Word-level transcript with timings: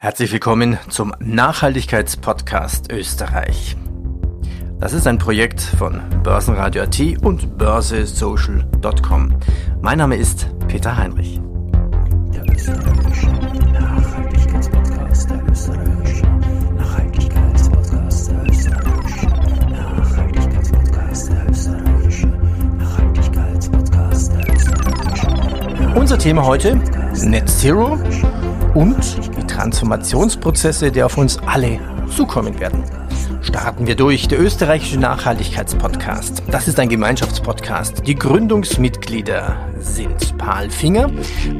Herzlich 0.00 0.30
willkommen 0.30 0.78
zum 0.90 1.12
Nachhaltigkeitspodcast 1.18 2.92
Österreich. 2.92 3.76
Das 4.78 4.92
ist 4.92 5.08
ein 5.08 5.18
Projekt 5.18 5.60
von 5.60 6.00
Börsenradio 6.22 6.84
AT 6.84 7.00
und 7.20 7.58
börsesocial.com. 7.58 9.36
Mein 9.82 9.98
Name 9.98 10.14
ist 10.14 10.46
Peter 10.68 10.96
Heinrich. 10.96 11.40
Der 12.32 12.44
österreichische 12.48 13.26
Nachhaltigkeitspodcast 13.72 15.30
der 15.30 15.48
österreichischen 15.50 16.76
Nachhaltigkeitspodcast 16.76 18.30
der 18.30 18.46
österreichischen 18.46 19.32
Nachhaltigkeitspodcast 19.72 21.28
der 21.28 21.50
österreichischen 21.50 22.78
Nachhaltigkeitspodcast 22.78 24.32
der 24.32 24.54
österreichischen 24.54 25.92
Unser 25.96 26.18
Thema 26.18 26.44
heute 26.46 26.76
Net 27.20 27.48
Zero 27.48 27.98
und 28.74 28.96
die 29.36 29.46
Transformationsprozesse, 29.46 30.90
die 30.92 31.02
auf 31.02 31.16
uns 31.16 31.38
alle 31.46 31.80
zukommen 32.14 32.58
werden. 32.60 32.84
Starten 33.40 33.86
wir 33.86 33.94
durch, 33.94 34.28
der 34.28 34.40
österreichische 34.40 34.98
Nachhaltigkeitspodcast. 34.98 36.42
Das 36.50 36.68
ist 36.68 36.78
ein 36.78 36.88
Gemeinschaftspodcast. 36.88 38.06
Die 38.06 38.14
Gründungsmitglieder 38.14 39.56
sind 39.80 40.36
Paul 40.38 40.70
Finger, 40.70 41.10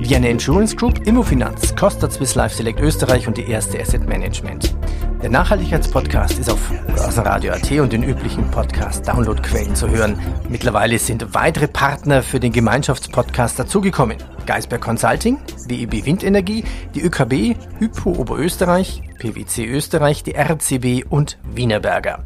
Vienna 0.00 0.28
Insurance 0.28 0.76
Group, 0.76 1.06
Immofinanz, 1.06 1.74
Costa 1.76 2.10
Swiss 2.10 2.34
Life 2.34 2.56
Select 2.56 2.80
Österreich 2.80 3.26
und 3.26 3.36
die 3.36 3.48
erste 3.48 3.80
Asset 3.80 4.06
Management. 4.08 4.74
Der 5.22 5.30
Nachhaltigkeitspodcast 5.30 6.38
ist 6.38 6.48
auf 6.48 6.60
Börsenradio.at 6.86 7.72
und 7.72 7.92
den 7.92 8.04
üblichen 8.04 8.48
Podcast-Downloadquellen 8.52 9.74
zu 9.74 9.90
hören. 9.90 10.16
Mittlerweile 10.48 10.96
sind 11.00 11.34
weitere 11.34 11.66
Partner 11.66 12.22
für 12.22 12.38
den 12.38 12.52
Gemeinschaftspodcast 12.52 13.58
dazugekommen. 13.58 14.16
Geisberg 14.46 14.80
Consulting, 14.80 15.38
WEB 15.66 16.06
Windenergie, 16.06 16.62
die 16.94 17.02
ÖKB, 17.02 17.56
Hypo 17.80 18.10
Oberösterreich, 18.12 19.02
PwC 19.18 19.66
Österreich, 19.66 20.22
die 20.22 20.36
RCB 20.36 21.10
und 21.10 21.36
Wienerberger. 21.52 22.24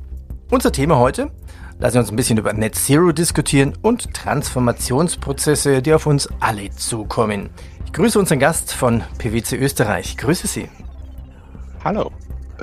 Unser 0.50 0.70
Thema 0.70 0.98
heute? 0.98 1.30
Lassen 1.78 1.94
wir 1.94 2.00
uns 2.00 2.10
ein 2.10 2.16
bisschen 2.16 2.38
über 2.38 2.52
Net 2.52 2.74
Zero 2.74 3.12
diskutieren 3.12 3.72
und 3.80 4.12
Transformationsprozesse, 4.12 5.80
die 5.80 5.94
auf 5.94 6.04
uns 6.04 6.28
alle 6.40 6.68
zukommen. 6.70 7.48
Ich 7.86 7.94
grüße 7.94 8.18
unseren 8.18 8.38
Gast 8.38 8.74
von 8.74 9.02
PwC 9.16 9.56
Österreich. 9.56 10.18
Grüße 10.18 10.46
Sie. 10.46 10.68
Hallo. 11.82 12.12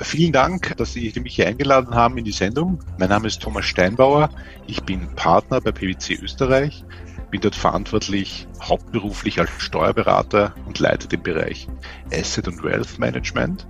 Vielen 0.02 0.32
Dank, 0.32 0.76
dass 0.76 0.92
Sie 0.92 1.12
mich 1.22 1.36
hier 1.36 1.46
eingeladen 1.46 1.94
haben 1.94 2.18
in 2.18 2.24
die 2.24 2.32
Sendung. 2.32 2.80
Mein 2.98 3.10
Name 3.10 3.26
ist 3.26 3.42
Thomas 3.42 3.64
Steinbauer. 3.64 4.30
Ich 4.66 4.82
bin 4.82 5.14
Partner 5.14 5.60
bei 5.60 5.72
PwC 5.72 6.14
Österreich 6.14 6.84
bin 7.30 7.40
dort 7.40 7.54
verantwortlich 7.54 8.48
hauptberuflich 8.60 9.38
als 9.38 9.50
Steuerberater 9.58 10.54
und 10.66 10.78
leite 10.78 11.08
den 11.08 11.22
Bereich 11.22 11.68
Asset 12.12 12.48
und 12.48 12.62
Wealth 12.62 12.98
Management, 12.98 13.66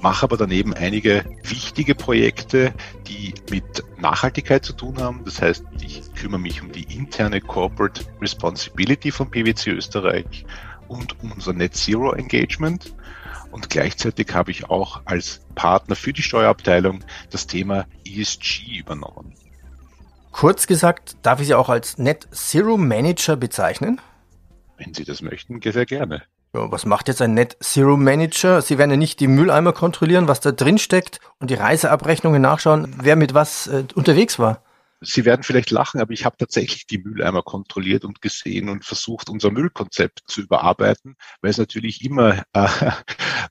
mache 0.00 0.24
aber 0.24 0.36
daneben 0.36 0.74
einige 0.74 1.24
wichtige 1.42 1.94
Projekte, 1.94 2.72
die 3.06 3.34
mit 3.50 3.84
Nachhaltigkeit 3.98 4.64
zu 4.64 4.72
tun 4.72 4.98
haben. 4.98 5.20
Das 5.24 5.40
heißt, 5.40 5.64
ich 5.80 6.02
kümmere 6.14 6.40
mich 6.40 6.62
um 6.62 6.72
die 6.72 6.84
interne 6.94 7.40
Corporate 7.40 8.04
Responsibility 8.20 9.10
von 9.10 9.30
PwC 9.30 9.70
Österreich 9.70 10.44
und 10.88 11.20
um 11.22 11.32
unser 11.32 11.52
Net 11.52 11.74
Zero 11.76 12.12
Engagement. 12.12 12.94
Und 13.52 13.70
gleichzeitig 13.70 14.34
habe 14.34 14.50
ich 14.50 14.68
auch 14.70 15.02
als 15.04 15.40
Partner 15.54 15.94
für 15.94 16.12
die 16.12 16.22
Steuerabteilung 16.22 17.04
das 17.30 17.46
Thema 17.46 17.86
ESG 18.04 18.78
übernommen. 18.78 19.34
Kurz 20.32 20.66
gesagt, 20.66 21.16
darf 21.22 21.40
ich 21.40 21.48
Sie 21.48 21.54
auch 21.54 21.68
als 21.68 21.98
Net 21.98 22.26
Zero 22.32 22.78
Manager 22.78 23.36
bezeichnen? 23.36 24.00
Wenn 24.78 24.94
Sie 24.94 25.04
das 25.04 25.20
möchten, 25.20 25.60
sehr 25.60 25.86
gerne. 25.86 26.22
Ja, 26.54 26.72
was 26.72 26.86
macht 26.86 27.08
jetzt 27.08 27.20
ein 27.20 27.34
Net 27.34 27.56
Zero 27.60 27.96
Manager? 27.98 28.62
Sie 28.62 28.78
werden 28.78 28.90
ja 28.90 28.96
nicht 28.96 29.20
die 29.20 29.28
Mülleimer 29.28 29.74
kontrollieren, 29.74 30.28
was 30.28 30.40
da 30.40 30.50
drin 30.50 30.78
steckt 30.78 31.20
und 31.38 31.50
die 31.50 31.54
Reiseabrechnungen 31.54 32.40
nachschauen, 32.40 32.94
wer 33.02 33.16
mit 33.16 33.34
was 33.34 33.66
äh, 33.66 33.84
unterwegs 33.94 34.38
war. 34.38 34.62
Sie 35.04 35.24
werden 35.24 35.42
vielleicht 35.42 35.70
lachen, 35.70 36.00
aber 36.00 36.12
ich 36.12 36.24
habe 36.24 36.36
tatsächlich 36.36 36.86
die 36.86 36.98
Mülleimer 36.98 37.42
kontrolliert 37.42 38.04
und 38.04 38.22
gesehen 38.22 38.68
und 38.68 38.84
versucht, 38.84 39.28
unser 39.28 39.50
Müllkonzept 39.50 40.20
zu 40.26 40.42
überarbeiten, 40.42 41.16
weil 41.40 41.50
es 41.50 41.58
natürlich 41.58 42.04
immer 42.04 42.44
äh, 42.52 42.68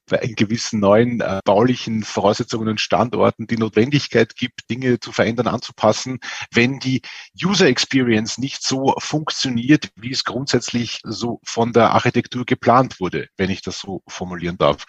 bei 0.10 0.18
gewissen 0.36 0.80
neuen 0.80 1.22
äh, 1.22 1.42
baulichen 1.44 2.04
Voraussetzungen 2.04 2.70
und 2.70 2.80
Standorten 2.80 3.48
die 3.48 3.58
Notwendigkeit 3.58 4.36
gibt, 4.36 4.70
Dinge 4.70 5.00
zu 5.00 5.12
verändern, 5.12 5.48
anzupassen, 5.48 6.20
wenn 6.54 6.80
die 6.80 7.02
User 7.44 7.68
Experience 7.68 8.38
nicht 8.38 8.64
so 8.64 8.96
funktioniert, 8.98 9.90
wie 9.96 10.12
es 10.12 10.24
grundsätzlich 10.24 11.00
so 11.04 11.42
von 11.44 11.74
der 11.74 11.92
Architektur 11.92 12.46
geplant 12.46 13.00
wurde, 13.00 13.28
wenn 13.38 13.50
ich 13.50 13.62
das 13.62 13.80
so 13.80 14.02
formulieren 14.08 14.58
darf. 14.58 14.86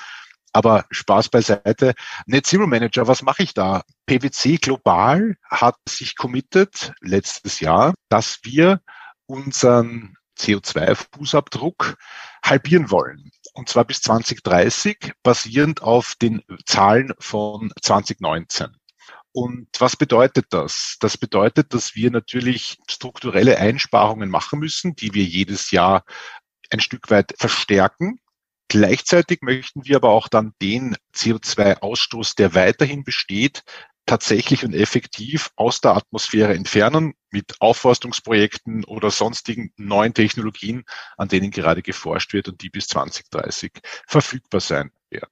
Aber 0.53 0.85
Spaß 0.91 1.31
beiseite. 1.31 1.95
Net 2.27 2.47
Zero 2.47 2.67
Manager, 2.67 3.07
was 3.07 3.23
mache 3.23 3.43
ich 3.43 3.55
da? 3.55 3.83
PwC 4.07 4.57
Global 4.57 5.37
hat 5.51 5.77
sich 5.89 6.17
committed 6.17 6.93
letztes 7.01 7.61
Jahr, 7.61 7.95
dass 8.09 8.41
wir 8.43 8.81
unseren 9.27 10.17
CO2-Fußabdruck 10.39 11.97
halbieren 12.45 12.91
wollen. 12.91 13.31
Und 13.55 13.69
zwar 13.69 13.85
bis 13.85 14.03
2030, 14.03 15.13
basierend 15.23 15.83
auf 15.83 16.15
den 16.21 16.43
Zahlen 16.67 17.13
von 17.19 17.73
2019. 17.81 18.77
Und 19.33 19.69
was 19.79 19.97
bedeutet 19.97 20.47
das? 20.51 20.97
Das 21.01 21.17
bedeutet, 21.17 21.73
dass 21.73 21.95
wir 21.95 22.11
natürlich 22.11 22.79
strukturelle 22.87 23.59
Einsparungen 23.59 24.29
machen 24.29 24.59
müssen, 24.59 24.95
die 24.95 25.15
wir 25.15 25.25
jedes 25.25 25.71
Jahr 25.71 26.05
ein 26.71 26.81
Stück 26.81 27.11
weit 27.11 27.35
verstärken. 27.39 28.21
Gleichzeitig 28.73 29.43
möchten 29.43 29.85
wir 29.85 29.97
aber 29.97 30.09
auch 30.09 30.29
dann 30.29 30.55
den 30.63 30.97
CO2-Ausstoß, 31.15 32.37
der 32.37 32.55
weiterhin 32.55 33.05
besteht, 33.05 33.65
tatsächlich 34.07 34.65
und 34.65 34.73
effektiv 34.73 35.51
aus 35.57 35.83
der 35.83 35.95
Atmosphäre 35.95 36.55
entfernen 36.55 37.13
mit 37.31 37.61
Aufforstungsprojekten 37.61 38.87
oder 38.87 39.11
sonstigen 39.11 39.75
neuen 39.77 40.15
Technologien, 40.15 40.85
an 41.19 41.29
denen 41.29 41.51
gerade 41.51 41.83
geforscht 41.83 42.33
wird 42.33 42.49
und 42.49 42.63
die 42.63 42.71
bis 42.71 42.87
2030 42.87 43.73
verfügbar 44.07 44.63
sein 44.63 44.91
werden. 45.11 45.31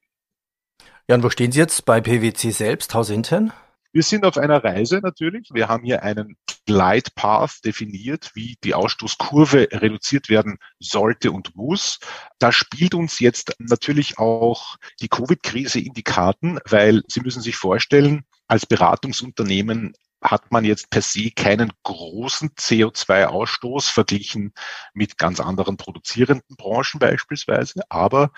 Ja, 1.09 1.15
und 1.15 1.23
wo 1.23 1.31
stehen 1.31 1.51
Sie 1.51 1.61
jetzt 1.61 1.87
bei 1.87 2.03
PwC 2.03 2.51
selbst, 2.51 2.93
hausintern? 2.93 3.55
Wir 3.93 4.05
sind 4.05 4.25
auf 4.25 4.39
einer 4.39 4.63
Reise 4.63 5.01
natürlich. 5.03 5.49
Wir 5.53 5.69
haben 5.69 5.85
hier 5.85 6.05
einen 6.05 6.37
Glide 6.65 7.11
Path 7.17 7.65
definiert, 7.65 8.31
wie 8.35 8.57
die 8.63 8.75
Ausstoßkurve 8.75 9.69
reduziert 9.73 10.29
werden 10.29 10.59
sollte 10.79 11.33
und 11.33 11.57
muss. 11.57 11.99
Da 12.39 12.53
spielt 12.53 12.95
uns 12.95 13.19
jetzt 13.19 13.57
natürlich 13.59 14.19
auch 14.19 14.77
die 15.01 15.09
Covid-Krise 15.09 15.81
in 15.81 15.93
die 15.93 16.05
Karten, 16.05 16.61
weil 16.69 17.03
Sie 17.09 17.21
müssen 17.21 17.43
sich 17.43 17.57
vorstellen, 17.57 18.25
als 18.47 18.65
Beratungsunternehmen 18.65 19.95
hat 20.23 20.53
man 20.53 20.65
jetzt 20.65 20.91
per 20.91 21.03
se 21.03 21.31
keinen 21.31 21.73
großen 21.83 22.51
CO2-Ausstoß 22.51 23.91
verglichen 23.91 24.53
mit 24.93 25.19
ganz 25.19 25.41
anderen 25.41 25.77
produzierenden 25.77 26.57
Branchen 26.57 26.99
beispielsweise. 27.01 27.83
Aber 27.89 28.31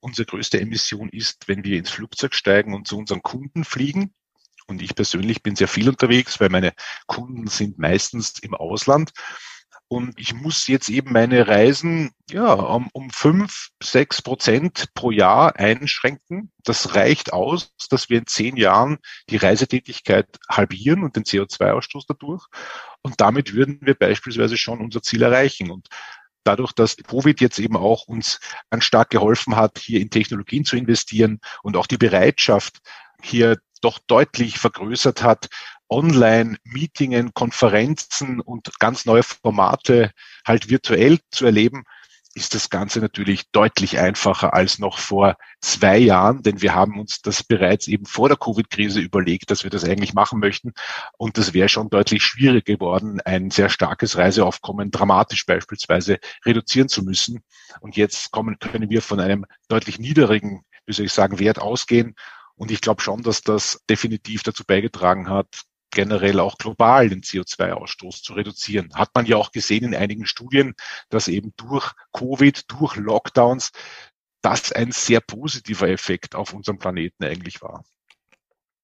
unsere 0.00 0.26
größte 0.26 0.60
Emission 0.60 1.08
ist, 1.08 1.48
wenn 1.48 1.64
wir 1.64 1.78
ins 1.78 1.90
Flugzeug 1.90 2.34
steigen 2.34 2.74
und 2.74 2.86
zu 2.86 2.98
unseren 2.98 3.22
Kunden 3.22 3.64
fliegen. 3.64 4.14
Und 4.66 4.82
ich 4.82 4.94
persönlich 4.94 5.42
bin 5.42 5.56
sehr 5.56 5.68
viel 5.68 5.88
unterwegs, 5.88 6.40
weil 6.40 6.48
meine 6.48 6.72
Kunden 7.06 7.46
sind 7.46 7.78
meistens 7.78 8.38
im 8.40 8.54
Ausland. 8.54 9.12
Und 9.92 10.18
ich 10.18 10.32
muss 10.32 10.68
jetzt 10.68 10.88
eben 10.88 11.12
meine 11.12 11.46
Reisen 11.48 12.12
ja, 12.30 12.54
um, 12.54 12.88
um 12.94 13.10
fünf, 13.10 13.68
sechs 13.82 14.22
Prozent 14.22 14.86
pro 14.94 15.10
Jahr 15.10 15.56
einschränken. 15.56 16.50
Das 16.64 16.94
reicht 16.94 17.34
aus, 17.34 17.74
dass 17.90 18.08
wir 18.08 18.16
in 18.16 18.26
zehn 18.26 18.56
Jahren 18.56 18.96
die 19.28 19.36
Reisetätigkeit 19.36 20.26
halbieren 20.48 21.04
und 21.04 21.16
den 21.16 21.24
CO2-Ausstoß 21.24 22.04
dadurch. 22.08 22.46
Und 23.02 23.20
damit 23.20 23.52
würden 23.52 23.80
wir 23.82 23.94
beispielsweise 23.94 24.56
schon 24.56 24.80
unser 24.80 25.02
Ziel 25.02 25.20
erreichen. 25.20 25.70
Und 25.70 25.88
dadurch, 26.42 26.72
dass 26.72 26.96
Covid 26.96 27.42
jetzt 27.42 27.58
eben 27.58 27.76
auch 27.76 28.06
uns 28.08 28.40
ganz 28.70 28.84
stark 28.84 29.10
geholfen 29.10 29.56
hat, 29.56 29.78
hier 29.78 30.00
in 30.00 30.08
Technologien 30.08 30.64
zu 30.64 30.76
investieren 30.76 31.38
und 31.62 31.76
auch 31.76 31.86
die 31.86 31.98
Bereitschaft, 31.98 32.78
hier 33.24 33.58
doch 33.80 33.98
deutlich 33.98 34.58
vergrößert 34.58 35.22
hat, 35.22 35.48
Online-Meetingen, 35.88 37.34
Konferenzen 37.34 38.40
und 38.40 38.78
ganz 38.78 39.04
neue 39.04 39.22
Formate 39.22 40.12
halt 40.46 40.70
virtuell 40.70 41.18
zu 41.30 41.44
erleben, 41.44 41.84
ist 42.34 42.54
das 42.54 42.70
Ganze 42.70 43.00
natürlich 43.00 43.50
deutlich 43.50 43.98
einfacher 43.98 44.54
als 44.54 44.78
noch 44.78 44.98
vor 44.98 45.36
zwei 45.60 45.98
Jahren, 45.98 46.42
denn 46.42 46.62
wir 46.62 46.74
haben 46.74 46.98
uns 46.98 47.20
das 47.20 47.42
bereits 47.42 47.88
eben 47.88 48.06
vor 48.06 48.28
der 48.28 48.38
Covid-Krise 48.38 49.00
überlegt, 49.00 49.50
dass 49.50 49.64
wir 49.64 49.70
das 49.70 49.84
eigentlich 49.84 50.14
machen 50.14 50.40
möchten. 50.40 50.72
Und 51.18 51.36
das 51.36 51.52
wäre 51.52 51.68
schon 51.68 51.90
deutlich 51.90 52.22
schwierig 52.22 52.64
geworden, 52.64 53.20
ein 53.20 53.50
sehr 53.50 53.68
starkes 53.68 54.16
Reiseaufkommen 54.16 54.90
dramatisch 54.90 55.44
beispielsweise 55.44 56.18
reduzieren 56.46 56.88
zu 56.88 57.02
müssen. 57.02 57.42
Und 57.80 57.96
jetzt 57.96 58.30
kommen, 58.30 58.58
können 58.58 58.88
wir 58.88 59.02
von 59.02 59.20
einem 59.20 59.44
deutlich 59.68 59.98
niedrigen, 59.98 60.64
wie 60.86 60.94
soll 60.94 61.06
ich 61.06 61.12
sagen, 61.12 61.38
Wert 61.38 61.58
ausgehen 61.58 62.14
und 62.62 62.70
ich 62.70 62.80
glaube 62.80 63.02
schon, 63.02 63.24
dass 63.24 63.40
das 63.40 63.80
definitiv 63.90 64.44
dazu 64.44 64.62
beigetragen 64.64 65.28
hat, 65.28 65.48
generell 65.90 66.38
auch 66.38 66.58
global 66.58 67.08
den 67.08 67.22
CO2-Ausstoß 67.22 68.22
zu 68.22 68.34
reduzieren. 68.34 68.94
Hat 68.94 69.10
man 69.16 69.26
ja 69.26 69.36
auch 69.36 69.50
gesehen 69.50 69.82
in 69.82 69.96
einigen 69.96 70.26
Studien, 70.26 70.76
dass 71.08 71.26
eben 71.26 71.52
durch 71.56 71.92
Covid, 72.12 72.70
durch 72.70 72.94
Lockdowns 72.94 73.72
das 74.42 74.70
ein 74.70 74.92
sehr 74.92 75.20
positiver 75.20 75.88
Effekt 75.88 76.36
auf 76.36 76.52
unserem 76.52 76.78
Planeten 76.78 77.24
eigentlich 77.24 77.62
war. 77.62 77.82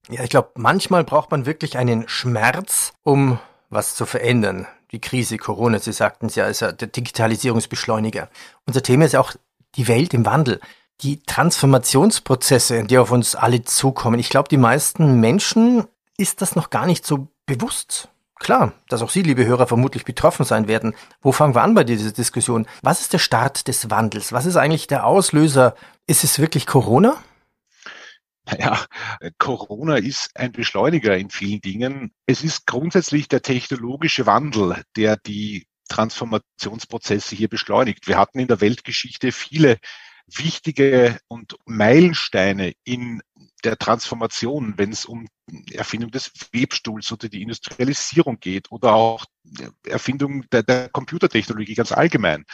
Ja, 0.08 0.24
ich 0.24 0.30
glaube, 0.30 0.50
manchmal 0.56 1.04
braucht 1.04 1.30
man 1.30 1.46
wirklich 1.46 1.78
einen 1.78 2.08
Schmerz, 2.08 2.94
um 3.04 3.38
was 3.70 3.94
zu 3.94 4.06
verändern. 4.06 4.66
Die 4.90 5.00
Krise 5.00 5.38
Corona, 5.38 5.78
Sie 5.78 5.92
sagten 5.92 6.26
es 6.26 6.34
ja, 6.34 6.48
ist 6.48 6.62
ja 6.62 6.72
der 6.72 6.88
Digitalisierungsbeschleuniger. 6.88 8.28
Unser 8.66 8.82
Thema 8.82 9.04
ist 9.04 9.12
ja 9.12 9.20
auch 9.20 9.34
die 9.76 9.86
Welt 9.86 10.14
im 10.14 10.26
Wandel. 10.26 10.60
Die 11.02 11.22
Transformationsprozesse, 11.22 12.84
die 12.84 12.98
auf 12.98 13.12
uns 13.12 13.36
alle 13.36 13.62
zukommen. 13.62 14.18
Ich 14.18 14.30
glaube, 14.30 14.48
die 14.48 14.56
meisten 14.56 15.20
Menschen 15.20 15.84
ist 16.16 16.42
das 16.42 16.56
noch 16.56 16.70
gar 16.70 16.86
nicht 16.86 17.06
so 17.06 17.28
bewusst. 17.46 18.08
Klar, 18.40 18.72
dass 18.88 19.02
auch 19.02 19.10
Sie, 19.10 19.22
liebe 19.22 19.44
Hörer, 19.44 19.66
vermutlich 19.66 20.04
betroffen 20.04 20.44
sein 20.44 20.68
werden. 20.68 20.94
Wo 21.20 21.32
fangen 21.32 21.54
wir 21.54 21.62
an 21.62 21.74
bei 21.74 21.84
dieser 21.84 22.12
Diskussion? 22.12 22.66
Was 22.82 23.00
ist 23.00 23.12
der 23.12 23.18
Start 23.18 23.68
des 23.68 23.90
Wandels? 23.90 24.32
Was 24.32 24.46
ist 24.46 24.56
eigentlich 24.56 24.86
der 24.86 25.06
Auslöser? 25.06 25.74
Ist 26.06 26.24
es 26.24 26.38
wirklich 26.38 26.66
Corona? 26.66 27.22
Naja, 28.46 28.84
Corona 29.38 29.96
ist 29.96 30.30
ein 30.36 30.52
Beschleuniger 30.52 31.16
in 31.16 31.30
vielen 31.30 31.60
Dingen. 31.60 32.12
Es 32.26 32.42
ist 32.42 32.66
grundsätzlich 32.66 33.28
der 33.28 33.42
technologische 33.42 34.26
Wandel, 34.26 34.82
der 34.96 35.16
die 35.16 35.66
Transformationsprozesse 35.88 37.36
hier 37.36 37.48
beschleunigt. 37.48 38.06
Wir 38.06 38.18
hatten 38.18 38.38
in 38.38 38.48
der 38.48 38.60
Weltgeschichte 38.60 39.32
viele 39.32 39.78
wichtige 40.36 41.18
und 41.28 41.56
Meilensteine 41.64 42.74
in 42.84 43.22
der 43.64 43.78
Transformation, 43.78 44.74
wenn 44.76 44.92
es 44.92 45.04
um 45.04 45.26
Erfindung 45.72 46.10
des 46.10 46.30
Webstuhls 46.52 47.10
oder 47.12 47.28
die 47.28 47.42
Industrialisierung 47.42 48.38
geht 48.38 48.70
oder 48.70 48.94
auch 48.94 49.24
Erfindung 49.86 50.44
der, 50.50 50.62
der 50.62 50.88
Computertechnologie 50.90 51.74
ganz 51.74 51.92
allgemein. 51.92 52.44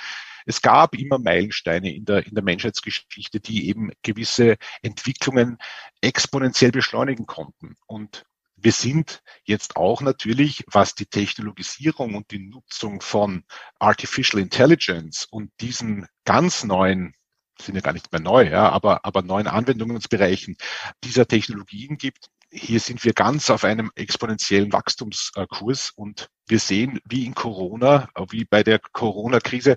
Es 0.47 0.61
gab 0.61 0.95
immer 0.95 1.19
Meilensteine 1.19 1.95
in 1.95 2.05
der, 2.05 2.27
in 2.27 2.35
der 2.35 2.45
Menschheitsgeschichte, 2.45 3.41
die 3.41 3.69
eben 3.69 3.91
gewisse 4.03 4.57
Entwicklungen 4.83 5.59
exponentiell 6.01 6.71
beschleunigen 6.71 7.27
konnten. 7.27 7.77
Und 7.87 8.25
wir 8.57 8.73
sind 8.73 9.23
jetzt 9.45 9.77
auch 9.77 10.01
natürlich, 10.01 10.65
was 10.67 10.95
die 10.95 11.07
Technologisierung 11.07 12.15
und 12.15 12.31
die 12.31 12.39
Nutzung 12.39 13.01
von 13.01 13.45
Artificial 13.79 14.41
Intelligence 14.41 15.27
und 15.31 15.51
diesen 15.61 16.07
ganz 16.25 16.65
neuen 16.65 17.15
sind 17.61 17.75
ja 17.75 17.81
gar 17.81 17.93
nicht 17.93 18.11
mehr 18.13 18.21
neu, 18.21 18.49
ja, 18.49 18.69
aber, 18.71 19.05
aber 19.05 19.23
neuen 19.23 19.47
Anwendungsbereichen 19.47 20.57
dieser 21.03 21.27
Technologien 21.27 21.97
gibt. 21.99 22.29
Hier 22.51 22.81
sind 22.81 23.05
wir 23.05 23.13
ganz 23.13 23.51
auf 23.51 23.65
einem 23.65 23.91
exponentiellen 23.97 24.73
Wachstumskurs 24.73 25.91
und 25.97 26.29
wir 26.47 26.59
sehen, 26.59 27.01
wie 27.05 27.27
in 27.27 27.35
Corona, 27.35 28.09
wie 28.31 28.45
bei 28.45 28.63
der 28.63 28.79
Corona-Krise, 28.79 29.77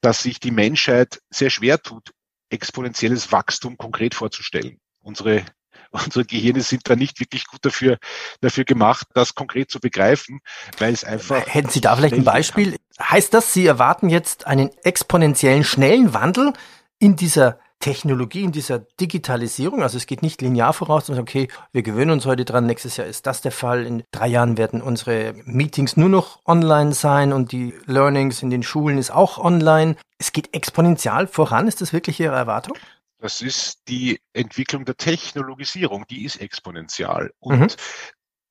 dass 0.00 0.22
sich 0.22 0.40
die 0.40 0.50
Menschheit 0.50 1.20
sehr 1.30 1.50
schwer 1.50 1.80
tut, 1.80 2.10
exponentielles 2.50 3.32
Wachstum 3.32 3.78
konkret 3.78 4.14
vorzustellen. 4.14 4.78
Unsere 5.00 5.44
unsere 5.92 6.24
Gehirne 6.24 6.62
sind 6.62 6.88
da 6.88 6.96
nicht 6.96 7.20
wirklich 7.20 7.46
gut 7.46 7.64
dafür, 7.64 7.98
dafür 8.40 8.64
gemacht, 8.64 9.06
das 9.14 9.34
konkret 9.34 9.70
zu 9.70 9.78
begreifen, 9.78 10.40
weil 10.78 10.92
es 10.92 11.04
einfach. 11.04 11.46
Hätten 11.46 11.68
Sie 11.68 11.80
da 11.80 11.94
vielleicht 11.96 12.14
ein 12.14 12.24
Beispiel? 12.24 12.76
Heißt 12.98 13.34
das, 13.34 13.52
Sie 13.52 13.66
erwarten 13.66 14.08
jetzt 14.08 14.46
einen 14.46 14.70
exponentiellen 14.84 15.64
schnellen 15.64 16.14
Wandel 16.14 16.52
in 17.02 17.16
dieser 17.16 17.58
Technologie, 17.80 18.44
in 18.44 18.52
dieser 18.52 18.78
Digitalisierung. 18.78 19.82
Also 19.82 19.96
es 19.96 20.06
geht 20.06 20.22
nicht 20.22 20.40
linear 20.40 20.72
voraus, 20.72 21.06
sondern 21.06 21.24
okay, 21.24 21.48
wir 21.72 21.82
gewöhnen 21.82 22.12
uns 22.12 22.26
heute 22.26 22.44
dran, 22.44 22.64
nächstes 22.64 22.96
Jahr 22.96 23.08
ist 23.08 23.26
das 23.26 23.40
der 23.40 23.50
Fall. 23.50 23.84
In 23.86 24.04
drei 24.12 24.28
Jahren 24.28 24.56
werden 24.56 24.80
unsere 24.80 25.34
Meetings 25.44 25.96
nur 25.96 26.08
noch 26.08 26.38
online 26.46 26.92
sein 26.92 27.32
und 27.32 27.50
die 27.50 27.74
Learnings 27.86 28.40
in 28.40 28.50
den 28.50 28.62
Schulen 28.62 28.98
ist 28.98 29.10
auch 29.10 29.38
online. 29.38 29.96
Es 30.18 30.30
geht 30.30 30.54
exponentiell 30.54 31.26
voran. 31.26 31.66
Ist 31.66 31.80
das 31.80 31.92
wirklich 31.92 32.20
Ihre 32.20 32.36
Erwartung? 32.36 32.78
Das 33.18 33.40
ist 33.40 33.80
die 33.88 34.20
Entwicklung 34.32 34.84
der 34.84 34.96
Technologisierung, 34.96 36.04
die 36.08 36.24
ist 36.24 36.40
exponentiell. 36.40 37.32
Und 37.40 37.58
mhm. 37.58 37.66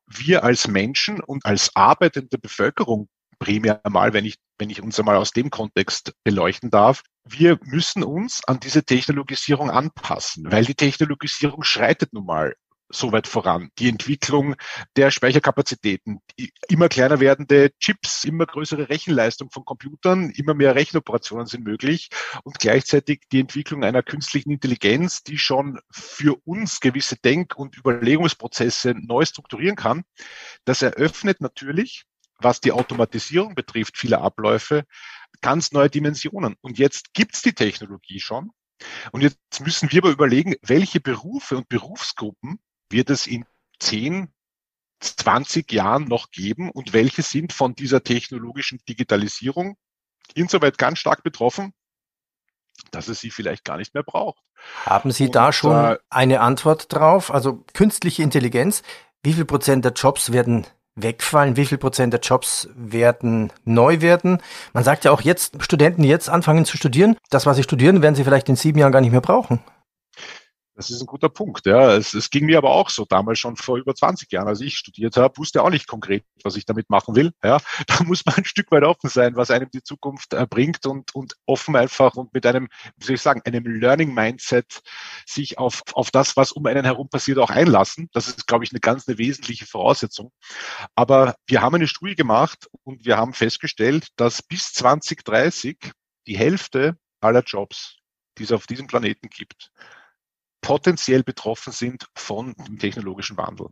wir 0.07 0.43
als 0.43 0.67
Menschen 0.67 1.21
und 1.21 1.45
als 1.45 1.73
arbeitende 1.73 2.37
Bevölkerung 2.37 3.07
primär 3.39 3.81
mal, 3.89 4.11
wenn 4.11 4.25
ich, 4.25 4.35
wenn 4.57 4.69
ich 4.69 4.81
uns 4.81 4.99
einmal 4.99 5.15
aus 5.15 5.31
dem 5.31 5.49
Kontext 5.49 6.13
beleuchten 6.25 6.69
darf. 6.69 7.01
Wir 7.23 7.59
müssen 7.63 8.03
uns 8.03 8.43
an 8.45 8.59
diese 8.59 8.83
Technologisierung 8.83 9.69
anpassen, 9.69 10.51
weil 10.51 10.65
die 10.65 10.75
Technologisierung 10.75 11.63
schreitet 11.63 12.13
nun 12.13 12.25
mal 12.25 12.55
so 12.93 13.11
weit 13.11 13.27
voran. 13.27 13.69
Die 13.79 13.89
Entwicklung 13.89 14.55
der 14.95 15.11
Speicherkapazitäten, 15.11 16.19
immer 16.67 16.89
kleiner 16.89 17.19
werdende 17.19 17.71
Chips, 17.79 18.23
immer 18.23 18.45
größere 18.45 18.89
Rechenleistung 18.89 19.49
von 19.49 19.65
Computern, 19.65 20.29
immer 20.31 20.53
mehr 20.53 20.75
Rechenoperationen 20.75 21.47
sind 21.47 21.63
möglich 21.63 22.09
und 22.43 22.59
gleichzeitig 22.59 23.21
die 23.31 23.39
Entwicklung 23.39 23.83
einer 23.83 24.03
künstlichen 24.03 24.51
Intelligenz, 24.51 25.23
die 25.23 25.37
schon 25.37 25.79
für 25.91 26.35
uns 26.45 26.79
gewisse 26.79 27.17
Denk- 27.17 27.55
und 27.55 27.77
Überlegungsprozesse 27.77 28.93
neu 28.95 29.25
strukturieren 29.25 29.75
kann. 29.75 30.03
Das 30.65 30.81
eröffnet 30.81 31.41
natürlich 31.41 32.05
was 32.43 32.61
die 32.61 32.71
Automatisierung 32.71 33.55
betrifft, 33.55 33.97
vieler 33.97 34.21
Abläufe, 34.21 34.85
ganz 35.41 35.71
neue 35.71 35.89
Dimensionen. 35.89 36.55
Und 36.61 36.77
jetzt 36.77 37.13
gibt's 37.13 37.41
die 37.41 37.53
Technologie 37.53 38.19
schon. 38.19 38.51
Und 39.11 39.21
jetzt 39.21 39.37
müssen 39.59 39.91
wir 39.91 40.01
aber 40.01 40.11
überlegen, 40.11 40.55
welche 40.61 40.99
Berufe 40.99 41.57
und 41.57 41.69
Berufsgruppen 41.69 42.59
wird 42.89 43.09
es 43.09 43.27
in 43.27 43.45
10, 43.79 44.29
20 44.99 45.71
Jahren 45.71 46.05
noch 46.05 46.31
geben 46.31 46.71
und 46.71 46.93
welche 46.93 47.21
sind 47.21 47.53
von 47.53 47.75
dieser 47.75 48.03
technologischen 48.03 48.79
Digitalisierung 48.87 49.77
insoweit 50.33 50.77
ganz 50.77 50.99
stark 50.99 51.23
betroffen, 51.23 51.73
dass 52.91 53.07
es 53.07 53.19
sie 53.19 53.31
vielleicht 53.31 53.65
gar 53.65 53.77
nicht 53.77 53.93
mehr 53.93 54.03
braucht. 54.03 54.43
Haben 54.85 55.11
Sie 55.11 55.25
und, 55.25 55.35
da 55.35 55.51
schon 55.51 55.75
äh, 55.75 55.97
eine 56.09 56.41
Antwort 56.41 56.93
drauf? 56.93 57.31
Also 57.31 57.63
künstliche 57.73 58.23
Intelligenz, 58.23 58.83
wie 59.23 59.33
viel 59.33 59.45
Prozent 59.45 59.85
der 59.85 59.93
Jobs 59.93 60.31
werden 60.31 60.67
wegfallen? 61.03 61.57
Wie 61.57 61.65
viel 61.65 61.77
Prozent 61.77 62.13
der 62.13 62.19
Jobs 62.19 62.69
werden 62.75 63.51
neu 63.65 64.01
werden? 64.01 64.39
Man 64.73 64.83
sagt 64.83 65.05
ja 65.05 65.11
auch 65.11 65.21
jetzt, 65.21 65.61
Studenten, 65.63 66.03
die 66.03 66.09
jetzt 66.09 66.29
anfangen 66.29 66.65
zu 66.65 66.77
studieren, 66.77 67.17
das, 67.29 67.45
was 67.45 67.57
sie 67.57 67.63
studieren, 67.63 68.01
werden 68.01 68.15
sie 68.15 68.23
vielleicht 68.23 68.49
in 68.49 68.55
sieben 68.55 68.79
Jahren 68.79 68.91
gar 68.91 69.01
nicht 69.01 69.11
mehr 69.11 69.21
brauchen. 69.21 69.59
Das 70.75 70.89
ist 70.89 71.01
ein 71.01 71.05
guter 71.05 71.27
Punkt. 71.29 71.65
Ja. 71.65 71.95
Es, 71.95 72.13
es 72.13 72.29
ging 72.29 72.45
mir 72.45 72.57
aber 72.57 72.71
auch 72.71 72.89
so, 72.89 73.05
damals 73.05 73.39
schon 73.39 73.57
vor 73.57 73.77
über 73.77 73.93
20 73.93 74.31
Jahren, 74.31 74.47
als 74.47 74.61
ich 74.61 74.77
studiert 74.77 75.17
habe, 75.17 75.37
wusste 75.37 75.61
auch 75.63 75.69
nicht 75.69 75.87
konkret, 75.87 76.23
was 76.43 76.55
ich 76.55 76.65
damit 76.65 76.89
machen 76.89 77.15
will. 77.15 77.31
Ja. 77.43 77.59
Da 77.87 78.03
muss 78.03 78.25
man 78.25 78.35
ein 78.35 78.45
Stück 78.45 78.71
weit 78.71 78.83
offen 78.83 79.09
sein, 79.09 79.35
was 79.35 79.51
einem 79.51 79.69
die 79.69 79.83
Zukunft 79.83 80.33
äh, 80.33 80.47
bringt 80.49 80.85
und, 80.85 81.13
und 81.13 81.35
offen 81.45 81.75
einfach 81.75 82.15
und 82.15 82.33
mit 82.33 82.45
einem, 82.45 82.69
wie 82.95 83.05
soll 83.05 83.15
ich 83.15 83.21
sagen, 83.21 83.41
einem 83.43 83.65
Learning-Mindset 83.65 84.81
sich 85.25 85.57
auf, 85.57 85.81
auf 85.93 86.09
das, 86.09 86.37
was 86.37 86.51
um 86.51 86.65
einen 86.65 86.85
herum 86.85 87.09
passiert, 87.09 87.37
auch 87.37 87.49
einlassen. 87.49 88.09
Das 88.13 88.27
ist, 88.27 88.47
glaube 88.47 88.63
ich, 88.63 88.71
eine 88.71 88.79
ganz 88.79 89.07
eine 89.07 89.17
wesentliche 89.17 89.65
Voraussetzung. 89.65 90.31
Aber 90.95 91.35
wir 91.47 91.61
haben 91.61 91.75
eine 91.75 91.87
Studie 91.87 92.15
gemacht 92.15 92.67
und 92.83 93.05
wir 93.05 93.17
haben 93.17 93.33
festgestellt, 93.33 94.07
dass 94.15 94.41
bis 94.41 94.71
2030 94.73 95.77
die 96.27 96.37
Hälfte 96.37 96.97
aller 97.19 97.43
Jobs, 97.43 97.97
die 98.37 98.43
es 98.43 98.51
auf 98.51 98.67
diesem 98.67 98.87
Planeten 98.87 99.29
gibt, 99.29 99.71
potenziell 100.61 101.23
betroffen 101.23 101.73
sind 101.73 102.07
von 102.15 102.53
dem 102.53 102.79
technologischen 102.79 103.37
Wandel. 103.37 103.67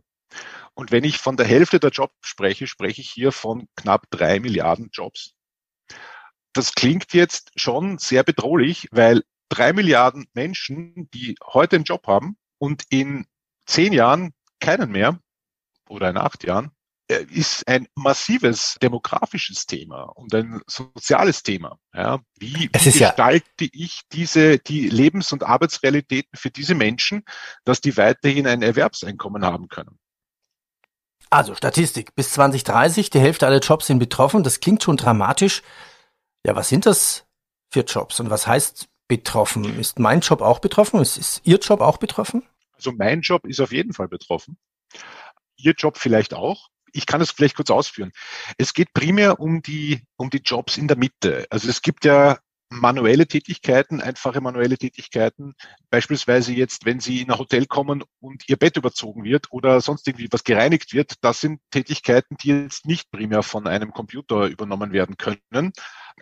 Und 0.74 0.92
wenn 0.92 1.04
ich 1.04 1.18
von 1.18 1.36
der 1.36 1.46
Hälfte 1.46 1.80
der 1.80 1.90
Jobs 1.90 2.14
spreche, 2.20 2.66
spreche 2.66 3.00
ich 3.00 3.10
hier 3.10 3.32
von 3.32 3.68
knapp 3.76 4.06
drei 4.10 4.40
Milliarden 4.40 4.90
Jobs. 4.92 5.34
Das 6.52 6.74
klingt 6.74 7.12
jetzt 7.12 7.52
schon 7.56 7.98
sehr 7.98 8.22
bedrohlich, 8.24 8.88
weil 8.90 9.22
drei 9.48 9.72
Milliarden 9.72 10.26
Menschen, 10.34 11.08
die 11.12 11.36
heute 11.44 11.76
einen 11.76 11.84
Job 11.84 12.06
haben 12.06 12.36
und 12.58 12.84
in 12.90 13.26
zehn 13.66 13.92
Jahren 13.92 14.32
keinen 14.60 14.90
mehr 14.90 15.20
oder 15.88 16.10
in 16.10 16.16
acht 16.16 16.44
Jahren, 16.44 16.70
ist 17.18 17.66
ein 17.68 17.88
massives 17.94 18.76
demografisches 18.80 19.66
Thema 19.66 20.04
und 20.04 20.34
ein 20.34 20.60
soziales 20.66 21.42
Thema. 21.42 21.78
Ja, 21.94 22.20
wie, 22.38 22.54
wie 22.54 22.68
gestalte 22.68 23.64
ja 23.64 23.68
ich 23.72 24.02
diese, 24.12 24.58
die 24.58 24.88
Lebens- 24.88 25.32
und 25.32 25.42
Arbeitsrealitäten 25.42 26.36
für 26.36 26.50
diese 26.50 26.74
Menschen, 26.74 27.24
dass 27.64 27.80
die 27.80 27.96
weiterhin 27.96 28.46
ein 28.46 28.62
Erwerbseinkommen 28.62 29.44
haben 29.44 29.68
können? 29.68 29.98
Also 31.30 31.54
Statistik, 31.54 32.14
bis 32.14 32.32
2030, 32.32 33.10
die 33.10 33.20
Hälfte 33.20 33.46
aller 33.46 33.60
Jobs 33.60 33.86
sind 33.86 34.00
betroffen. 34.00 34.42
Das 34.42 34.60
klingt 34.60 34.82
schon 34.82 34.96
dramatisch. 34.96 35.62
Ja, 36.44 36.56
was 36.56 36.68
sind 36.68 36.86
das 36.86 37.26
für 37.70 37.80
Jobs 37.80 38.18
und 38.18 38.30
was 38.30 38.46
heißt 38.46 38.88
betroffen? 39.06 39.78
Ist 39.78 39.98
mein 39.98 40.20
Job 40.20 40.40
auch 40.40 40.58
betroffen? 40.58 41.00
Ist, 41.00 41.16
ist 41.18 41.40
Ihr 41.44 41.58
Job 41.58 41.80
auch 41.80 41.98
betroffen? 41.98 42.42
Also 42.72 42.92
mein 42.92 43.20
Job 43.20 43.44
ist 43.46 43.60
auf 43.60 43.72
jeden 43.72 43.92
Fall 43.92 44.08
betroffen. 44.08 44.56
Ihr 45.56 45.74
Job 45.74 45.98
vielleicht 45.98 46.34
auch 46.34 46.68
ich 46.92 47.06
kann 47.06 47.20
es 47.20 47.30
vielleicht 47.30 47.56
kurz 47.56 47.70
ausführen. 47.70 48.12
Es 48.58 48.74
geht 48.74 48.92
primär 48.92 49.40
um 49.40 49.62
die, 49.62 50.02
um 50.16 50.30
die 50.30 50.42
Jobs 50.44 50.76
in 50.76 50.88
der 50.88 50.96
Mitte. 50.96 51.46
Also 51.50 51.68
es 51.68 51.82
gibt 51.82 52.04
ja 52.04 52.38
manuelle 52.70 53.26
Tätigkeiten, 53.26 54.00
einfache 54.00 54.40
manuelle 54.40 54.78
Tätigkeiten, 54.78 55.54
beispielsweise 55.90 56.52
jetzt, 56.52 56.86
wenn 56.86 57.00
Sie 57.00 57.20
in 57.20 57.30
ein 57.30 57.38
Hotel 57.38 57.66
kommen 57.66 58.04
und 58.20 58.48
Ihr 58.48 58.56
Bett 58.56 58.76
überzogen 58.76 59.24
wird 59.24 59.48
oder 59.50 59.80
sonst 59.80 60.06
irgendwie 60.06 60.28
was 60.30 60.44
gereinigt 60.44 60.94
wird, 60.94 61.14
das 61.20 61.40
sind 61.40 61.60
Tätigkeiten, 61.70 62.36
die 62.42 62.48
jetzt 62.48 62.86
nicht 62.86 63.10
primär 63.10 63.42
von 63.42 63.66
einem 63.66 63.92
Computer 63.92 64.46
übernommen 64.46 64.92
werden 64.92 65.16
können. 65.16 65.72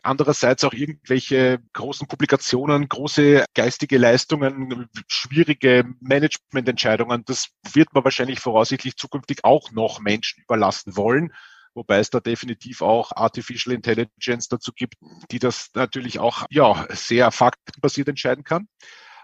Andererseits 0.02 0.64
auch 0.64 0.72
irgendwelche 0.72 1.58
großen 1.74 2.08
Publikationen, 2.08 2.88
große 2.88 3.44
geistige 3.54 3.98
Leistungen, 3.98 4.88
schwierige 5.06 5.84
Managemententscheidungen, 6.00 7.24
das 7.26 7.50
wird 7.72 7.92
man 7.92 8.04
wahrscheinlich 8.04 8.40
voraussichtlich 8.40 8.96
zukünftig 8.96 9.44
auch 9.44 9.70
noch 9.72 10.00
Menschen 10.00 10.42
überlassen 10.42 10.96
wollen 10.96 11.32
wobei 11.78 12.00
es 12.00 12.10
da 12.10 12.20
definitiv 12.20 12.82
auch 12.82 13.12
Artificial 13.12 13.74
Intelligence 13.74 14.48
dazu 14.48 14.72
gibt, 14.72 14.96
die 15.30 15.38
das 15.38 15.70
natürlich 15.74 16.18
auch 16.18 16.44
ja 16.50 16.86
sehr 16.90 17.30
faktenbasiert 17.30 18.08
entscheiden 18.08 18.44
kann. 18.44 18.68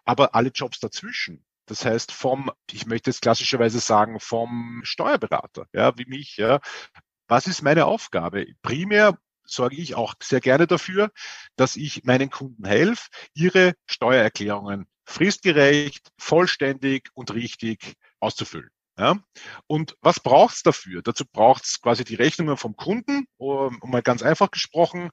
Aber 0.04 0.34
alle 0.34 0.50
Jobs 0.50 0.78
dazwischen, 0.78 1.44
das 1.66 1.84
heißt 1.84 2.12
vom, 2.12 2.50
ich 2.70 2.87
möchte 2.87 3.11
jetzt 3.11 3.23
klassischerweise 3.23 3.80
sagen, 3.80 4.20
vom 4.20 4.80
Steuerberater, 4.84 5.66
ja, 5.73 5.99
wie 5.99 6.06
mich, 6.06 6.37
ja. 6.37 6.61
Was 7.26 7.46
ist 7.46 7.62
meine 7.62 7.87
Aufgabe? 7.87 8.46
Primär 8.62 9.18
sorge 9.44 9.76
ich 9.76 9.94
auch 9.94 10.14
sehr 10.23 10.40
gerne 10.40 10.66
dafür, 10.66 11.11
dass 11.56 11.76
ich 11.76 12.04
meinen 12.04 12.30
Kunden 12.30 12.64
helfe, 12.66 13.08
ihre 13.34 13.75
Steuererklärungen 13.87 14.87
fristgerecht, 15.04 16.08
vollständig 16.18 17.11
und 17.14 17.34
richtig 17.34 17.94
auszufüllen. 18.20 18.70
Ja? 18.98 19.18
Und 19.66 19.96
was 20.00 20.20
braucht's 20.20 20.62
dafür? 20.62 21.02
Dazu 21.02 21.24
braucht's 21.26 21.80
quasi 21.80 22.04
die 22.04 22.14
Rechnungen 22.14 22.56
vom 22.56 22.76
Kunden, 22.76 23.26
um, 23.36 23.78
mal 23.84 24.02
ganz 24.02 24.22
einfach 24.22 24.50
gesprochen. 24.50 25.10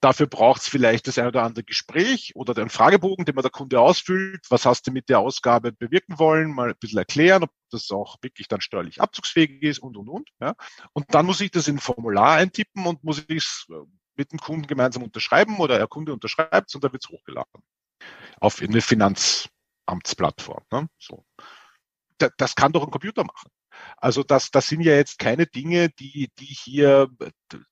Dafür 0.00 0.26
braucht's 0.26 0.68
vielleicht 0.68 1.06
das 1.06 1.18
ein 1.18 1.28
oder 1.28 1.44
andere 1.44 1.62
Gespräch 1.62 2.32
oder 2.34 2.54
den 2.54 2.70
Fragebogen, 2.70 3.24
den 3.24 3.36
man 3.36 3.42
der 3.42 3.52
Kunde 3.52 3.78
ausfüllt. 3.80 4.44
Was 4.50 4.66
hast 4.66 4.86
du 4.86 4.90
mit 4.90 5.08
der 5.08 5.20
Ausgabe 5.20 5.70
bewirken 5.70 6.18
wollen? 6.18 6.52
Mal 6.52 6.70
ein 6.70 6.78
bisschen 6.80 6.98
erklären, 6.98 7.44
ob 7.44 7.50
das 7.70 7.88
auch 7.92 8.16
wirklich 8.20 8.48
dann 8.48 8.60
steuerlich 8.60 9.00
abzugsfähig 9.00 9.62
ist 9.62 9.78
und, 9.78 9.96
und, 9.96 10.08
und. 10.08 10.28
Ja? 10.40 10.56
Und 10.92 11.14
dann 11.14 11.26
muss 11.26 11.40
ich 11.40 11.52
das 11.52 11.68
in 11.68 11.76
ein 11.76 11.80
Formular 11.80 12.32
eintippen 12.32 12.84
und 12.86 13.04
muss 13.04 13.24
ich 13.28 13.44
es 13.44 13.66
äh, 13.70 13.74
mit 14.16 14.32
dem 14.32 14.40
Kunden 14.40 14.66
gemeinsam 14.66 15.04
unterschreiben 15.04 15.58
oder 15.58 15.78
der 15.78 15.86
Kunde 15.86 16.12
unterschreibt 16.12 16.74
und 16.74 16.82
dann 16.82 16.92
wird's 16.92 17.08
hochgeladen 17.08 17.62
auf 18.40 18.60
eine 18.60 18.80
Finanzamtsplattform. 18.80 20.64
Ne? 20.72 20.88
So 20.98 21.24
das 22.18 22.54
kann 22.54 22.72
doch 22.72 22.84
ein 22.84 22.90
Computer 22.90 23.24
machen. 23.24 23.50
Also 23.96 24.22
das, 24.22 24.50
das 24.50 24.68
sind 24.68 24.82
ja 24.82 24.94
jetzt 24.94 25.18
keine 25.18 25.46
Dinge, 25.46 25.88
die, 25.88 26.30
die 26.38 26.44
hier, 26.44 27.08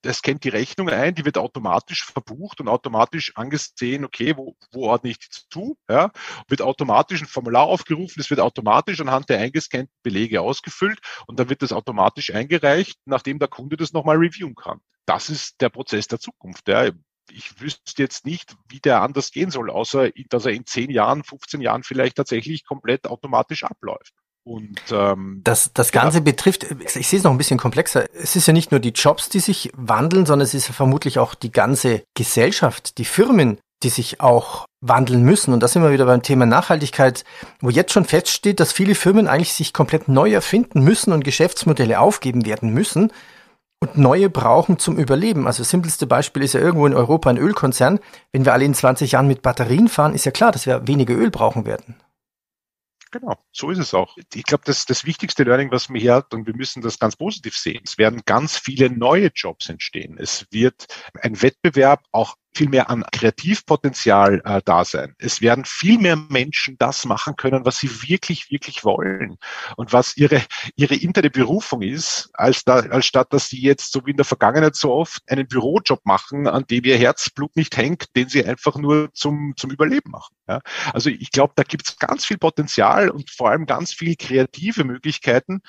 das 0.02 0.22
kennt 0.22 0.44
die 0.44 0.48
Rechnung 0.48 0.88
ein, 0.88 1.14
die 1.14 1.24
wird 1.24 1.38
automatisch 1.38 2.04
verbucht 2.04 2.60
und 2.60 2.68
automatisch 2.68 3.32
angesehen, 3.36 4.04
okay, 4.04 4.36
wo, 4.36 4.56
wo 4.72 4.88
ordne 4.88 5.10
ich 5.10 5.18
die 5.18 5.28
zu? 5.50 5.76
Ja, 5.88 6.10
wird 6.48 6.62
automatisch 6.62 7.20
ein 7.20 7.26
Formular 7.26 7.64
aufgerufen, 7.64 8.20
es 8.20 8.30
wird 8.30 8.40
automatisch 8.40 9.00
anhand 9.00 9.28
der 9.28 9.38
eingescannten 9.40 9.94
Belege 10.02 10.40
ausgefüllt 10.40 11.00
und 11.26 11.38
dann 11.38 11.48
wird 11.48 11.62
das 11.62 11.72
automatisch 11.72 12.32
eingereicht, 12.32 12.98
nachdem 13.04 13.38
der 13.38 13.48
Kunde 13.48 13.76
das 13.76 13.92
nochmal 13.92 14.16
reviewen 14.16 14.54
kann. 14.54 14.80
Das 15.06 15.30
ist 15.30 15.60
der 15.60 15.68
Prozess 15.68 16.08
der 16.08 16.20
Zukunft. 16.20 16.68
Ja 16.68 16.90
ich 17.32 17.60
wüsste 17.60 18.02
jetzt 18.02 18.26
nicht, 18.26 18.56
wie 18.68 18.80
der 18.80 19.02
anders 19.02 19.30
gehen 19.30 19.50
soll, 19.50 19.70
außer 19.70 20.10
dass 20.28 20.46
er 20.46 20.52
in 20.52 20.66
10 20.66 20.90
Jahren, 20.90 21.22
15 21.22 21.60
Jahren 21.60 21.82
vielleicht 21.82 22.16
tatsächlich 22.16 22.64
komplett 22.64 23.06
automatisch 23.06 23.62
abläuft. 23.64 24.14
Und 24.44 24.80
ähm, 24.90 25.42
das, 25.44 25.72
das 25.74 25.92
Ganze 25.92 26.18
ja. 26.18 26.24
betrifft, 26.24 26.64
ich 26.64 27.08
sehe 27.08 27.18
es 27.18 27.24
noch 27.24 27.30
ein 27.30 27.38
bisschen 27.38 27.58
komplexer. 27.58 28.06
Es 28.14 28.36
ist 28.36 28.46
ja 28.46 28.52
nicht 28.52 28.70
nur 28.70 28.80
die 28.80 28.90
Jobs, 28.90 29.28
die 29.28 29.40
sich 29.40 29.70
wandeln, 29.76 30.26
sondern 30.26 30.44
es 30.44 30.54
ist 30.54 30.68
ja 30.68 30.74
vermutlich 30.74 31.18
auch 31.18 31.34
die 31.34 31.52
ganze 31.52 32.02
Gesellschaft, 32.14 32.98
die 32.98 33.04
Firmen, 33.04 33.58
die 33.82 33.90
sich 33.90 34.20
auch 34.20 34.66
wandeln 34.80 35.22
müssen. 35.22 35.52
Und 35.52 35.62
da 35.62 35.68
sind 35.68 35.82
wir 35.82 35.92
wieder 35.92 36.06
beim 36.06 36.22
Thema 36.22 36.46
Nachhaltigkeit, 36.46 37.24
wo 37.60 37.70
jetzt 37.70 37.92
schon 37.92 38.04
feststeht, 38.04 38.60
dass 38.60 38.72
viele 38.72 38.94
Firmen 38.94 39.28
eigentlich 39.28 39.52
sich 39.52 39.72
komplett 39.72 40.08
neu 40.08 40.32
erfinden 40.32 40.82
müssen 40.82 41.12
und 41.12 41.24
Geschäftsmodelle 41.24 42.00
aufgeben 42.00 42.46
werden 42.46 42.72
müssen 42.72 43.12
und 43.80 43.96
neue 43.96 44.28
brauchen 44.28 44.78
zum 44.78 44.96
Überleben. 44.98 45.46
Also 45.46 45.62
das 45.62 45.70
simpelste 45.70 46.06
Beispiel 46.06 46.42
ist 46.42 46.54
ja 46.54 46.60
irgendwo 46.60 46.86
in 46.86 46.94
Europa 46.94 47.30
ein 47.30 47.38
Ölkonzern. 47.38 47.98
Wenn 48.32 48.44
wir 48.44 48.52
alle 48.52 48.64
in 48.64 48.74
20 48.74 49.12
Jahren 49.12 49.26
mit 49.26 49.42
Batterien 49.42 49.88
fahren, 49.88 50.14
ist 50.14 50.24
ja 50.24 50.32
klar, 50.32 50.52
dass 50.52 50.66
wir 50.66 50.86
weniger 50.86 51.14
Öl 51.14 51.30
brauchen 51.30 51.66
werden. 51.66 51.96
Genau, 53.12 53.36
so 53.50 53.70
ist 53.70 53.78
es 53.78 53.92
auch. 53.92 54.16
Ich 54.34 54.44
glaube, 54.44 54.62
das, 54.64 54.84
das 54.84 55.04
wichtigste 55.04 55.42
Learning, 55.42 55.72
was 55.72 55.88
mir 55.88 56.00
hier 56.00 56.14
hat, 56.14 56.32
und 56.32 56.46
wir 56.46 56.54
müssen 56.54 56.80
das 56.80 57.00
ganz 57.00 57.16
positiv 57.16 57.56
sehen, 57.56 57.82
es 57.84 57.98
werden 57.98 58.22
ganz 58.24 58.56
viele 58.56 58.88
neue 58.88 59.32
Jobs 59.34 59.68
entstehen. 59.68 60.16
Es 60.16 60.46
wird 60.52 60.86
ein 61.20 61.42
Wettbewerb 61.42 62.04
auch 62.12 62.36
viel 62.54 62.68
mehr 62.68 62.90
an 62.90 63.04
Kreativpotenzial 63.12 64.42
äh, 64.44 64.60
da 64.64 64.84
sein. 64.84 65.14
Es 65.18 65.40
werden 65.40 65.64
viel 65.64 65.98
mehr 65.98 66.16
Menschen 66.16 66.76
das 66.78 67.04
machen 67.04 67.36
können, 67.36 67.64
was 67.64 67.78
sie 67.78 68.08
wirklich, 68.08 68.50
wirklich 68.50 68.84
wollen 68.84 69.36
und 69.76 69.92
was 69.92 70.16
ihre, 70.16 70.42
ihre 70.76 70.96
interne 70.96 71.30
Berufung 71.30 71.82
ist, 71.82 72.30
als, 72.34 72.64
da, 72.64 72.80
als 72.80 73.06
statt, 73.06 73.32
dass 73.32 73.48
sie 73.48 73.60
jetzt, 73.60 73.92
so 73.92 74.04
wie 74.04 74.10
in 74.10 74.16
der 74.16 74.24
Vergangenheit 74.24 74.74
so 74.74 74.92
oft, 74.92 75.22
einen 75.28 75.46
Bürojob 75.46 76.04
machen, 76.04 76.48
an 76.48 76.66
dem 76.66 76.84
ihr 76.84 76.96
Herzblut 76.96 77.54
nicht 77.56 77.76
hängt, 77.76 78.14
den 78.16 78.28
sie 78.28 78.44
einfach 78.44 78.76
nur 78.76 79.12
zum, 79.12 79.54
zum 79.56 79.70
Überleben 79.70 80.10
machen. 80.10 80.34
Ja? 80.48 80.60
Also 80.92 81.10
ich 81.10 81.30
glaube, 81.30 81.52
da 81.56 81.62
gibt 81.62 81.88
es 81.88 81.98
ganz 81.98 82.24
viel 82.24 82.38
Potenzial 82.38 83.10
und 83.10 83.30
vor 83.30 83.50
allem 83.50 83.66
ganz 83.66 83.92
viel 83.92 84.16
kreative 84.16 84.84
Möglichkeiten, 84.84 85.62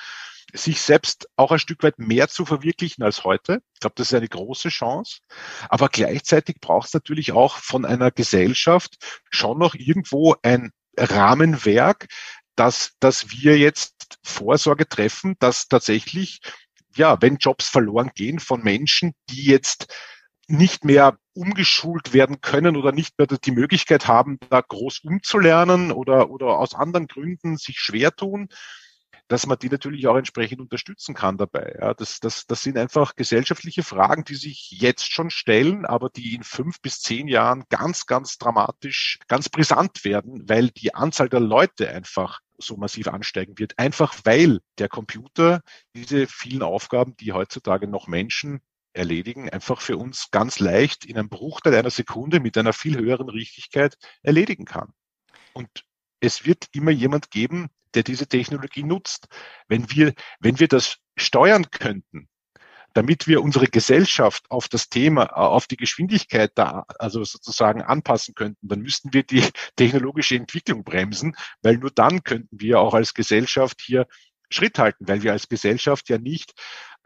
sich 0.53 0.81
selbst 0.81 1.27
auch 1.35 1.51
ein 1.51 1.59
Stück 1.59 1.83
weit 1.83 1.99
mehr 1.99 2.27
zu 2.27 2.45
verwirklichen 2.45 3.03
als 3.03 3.23
heute. 3.23 3.61
Ich 3.73 3.79
glaube, 3.79 3.95
das 3.97 4.07
ist 4.07 4.13
eine 4.13 4.27
große 4.27 4.69
Chance. 4.69 5.19
Aber 5.69 5.89
gleichzeitig 5.89 6.57
braucht 6.59 6.87
es 6.87 6.93
natürlich 6.93 7.31
auch 7.31 7.57
von 7.57 7.85
einer 7.85 8.11
Gesellschaft 8.11 8.97
schon 9.29 9.59
noch 9.59 9.75
irgendwo 9.75 10.35
ein 10.43 10.71
Rahmenwerk, 10.97 12.07
dass, 12.55 12.91
dass 12.99 13.31
wir 13.31 13.57
jetzt 13.57 14.17
Vorsorge 14.23 14.87
treffen, 14.87 15.35
dass 15.39 15.67
tatsächlich, 15.67 16.41
ja, 16.95 17.21
wenn 17.21 17.37
Jobs 17.37 17.69
verloren 17.69 18.11
gehen 18.13 18.39
von 18.39 18.61
Menschen, 18.61 19.13
die 19.29 19.45
jetzt 19.45 19.93
nicht 20.47 20.83
mehr 20.83 21.17
umgeschult 21.33 22.13
werden 22.13 22.41
können 22.41 22.75
oder 22.75 22.91
nicht 22.91 23.17
mehr 23.17 23.27
die 23.27 23.51
Möglichkeit 23.51 24.07
haben, 24.07 24.37
da 24.49 24.59
groß 24.59 24.99
umzulernen 24.99 25.91
oder, 25.91 26.29
oder 26.29 26.59
aus 26.59 26.75
anderen 26.75 27.07
Gründen 27.07 27.57
sich 27.57 27.79
schwer 27.79 28.13
tun, 28.13 28.49
dass 29.31 29.47
man 29.47 29.57
die 29.57 29.69
natürlich 29.69 30.07
auch 30.07 30.17
entsprechend 30.17 30.59
unterstützen 30.59 31.15
kann 31.15 31.37
dabei. 31.37 31.77
Ja, 31.79 31.93
das, 31.93 32.19
das, 32.19 32.45
das 32.47 32.63
sind 32.63 32.77
einfach 32.77 33.15
gesellschaftliche 33.15 33.81
Fragen, 33.81 34.25
die 34.25 34.35
sich 34.35 34.71
jetzt 34.71 35.09
schon 35.09 35.29
stellen, 35.29 35.85
aber 35.85 36.09
die 36.09 36.35
in 36.35 36.43
fünf 36.43 36.81
bis 36.81 36.99
zehn 36.99 37.29
Jahren 37.29 37.63
ganz, 37.69 38.07
ganz 38.07 38.37
dramatisch, 38.37 39.19
ganz 39.29 39.47
brisant 39.47 40.03
werden, 40.03 40.49
weil 40.49 40.69
die 40.69 40.93
Anzahl 40.93 41.29
der 41.29 41.39
Leute 41.39 41.89
einfach 41.89 42.41
so 42.57 42.75
massiv 42.75 43.07
ansteigen 43.07 43.57
wird. 43.57 43.79
Einfach 43.79 44.13
weil 44.25 44.59
der 44.79 44.89
Computer 44.89 45.61
diese 45.95 46.27
vielen 46.27 46.61
Aufgaben, 46.61 47.15
die 47.15 47.31
heutzutage 47.31 47.87
noch 47.87 48.07
Menschen 48.07 48.59
erledigen, 48.91 49.49
einfach 49.49 49.79
für 49.79 49.95
uns 49.95 50.27
ganz 50.31 50.59
leicht 50.59 51.05
in 51.05 51.17
einem 51.17 51.29
Bruchteil 51.29 51.75
einer 51.75 51.89
Sekunde 51.89 52.41
mit 52.41 52.57
einer 52.57 52.73
viel 52.73 52.97
höheren 52.97 53.29
Richtigkeit 53.29 53.95
erledigen 54.23 54.65
kann. 54.65 54.91
Und 55.53 55.85
es 56.21 56.45
wird 56.45 56.67
immer 56.71 56.91
jemand 56.91 57.31
geben, 57.31 57.69
der 57.93 58.03
diese 58.03 58.27
Technologie 58.27 58.83
nutzt. 58.83 59.27
Wenn 59.67 59.91
wir, 59.91 60.13
wenn 60.39 60.59
wir 60.59 60.69
das 60.69 60.97
steuern 61.17 61.69
könnten, 61.69 62.29
damit 62.93 63.27
wir 63.27 63.41
unsere 63.41 63.67
Gesellschaft 63.67 64.49
auf 64.49 64.67
das 64.67 64.89
Thema, 64.89 65.23
äh, 65.23 65.33
auf 65.33 65.67
die 65.67 65.77
Geschwindigkeit 65.77 66.51
da, 66.55 66.85
also 66.99 67.23
sozusagen 67.23 67.81
anpassen 67.81 68.35
könnten, 68.35 68.67
dann 68.67 68.81
müssten 68.81 69.13
wir 69.13 69.23
die 69.23 69.43
technologische 69.75 70.35
Entwicklung 70.35 70.83
bremsen, 70.83 71.35
weil 71.61 71.77
nur 71.77 71.91
dann 71.91 72.23
könnten 72.23 72.59
wir 72.59 72.79
auch 72.79 72.93
als 72.93 73.13
Gesellschaft 73.13 73.81
hier 73.81 74.07
Schritt 74.49 74.79
halten, 74.79 75.07
weil 75.07 75.23
wir 75.23 75.31
als 75.31 75.47
Gesellschaft 75.47 76.09
ja 76.09 76.17
nicht 76.17 76.53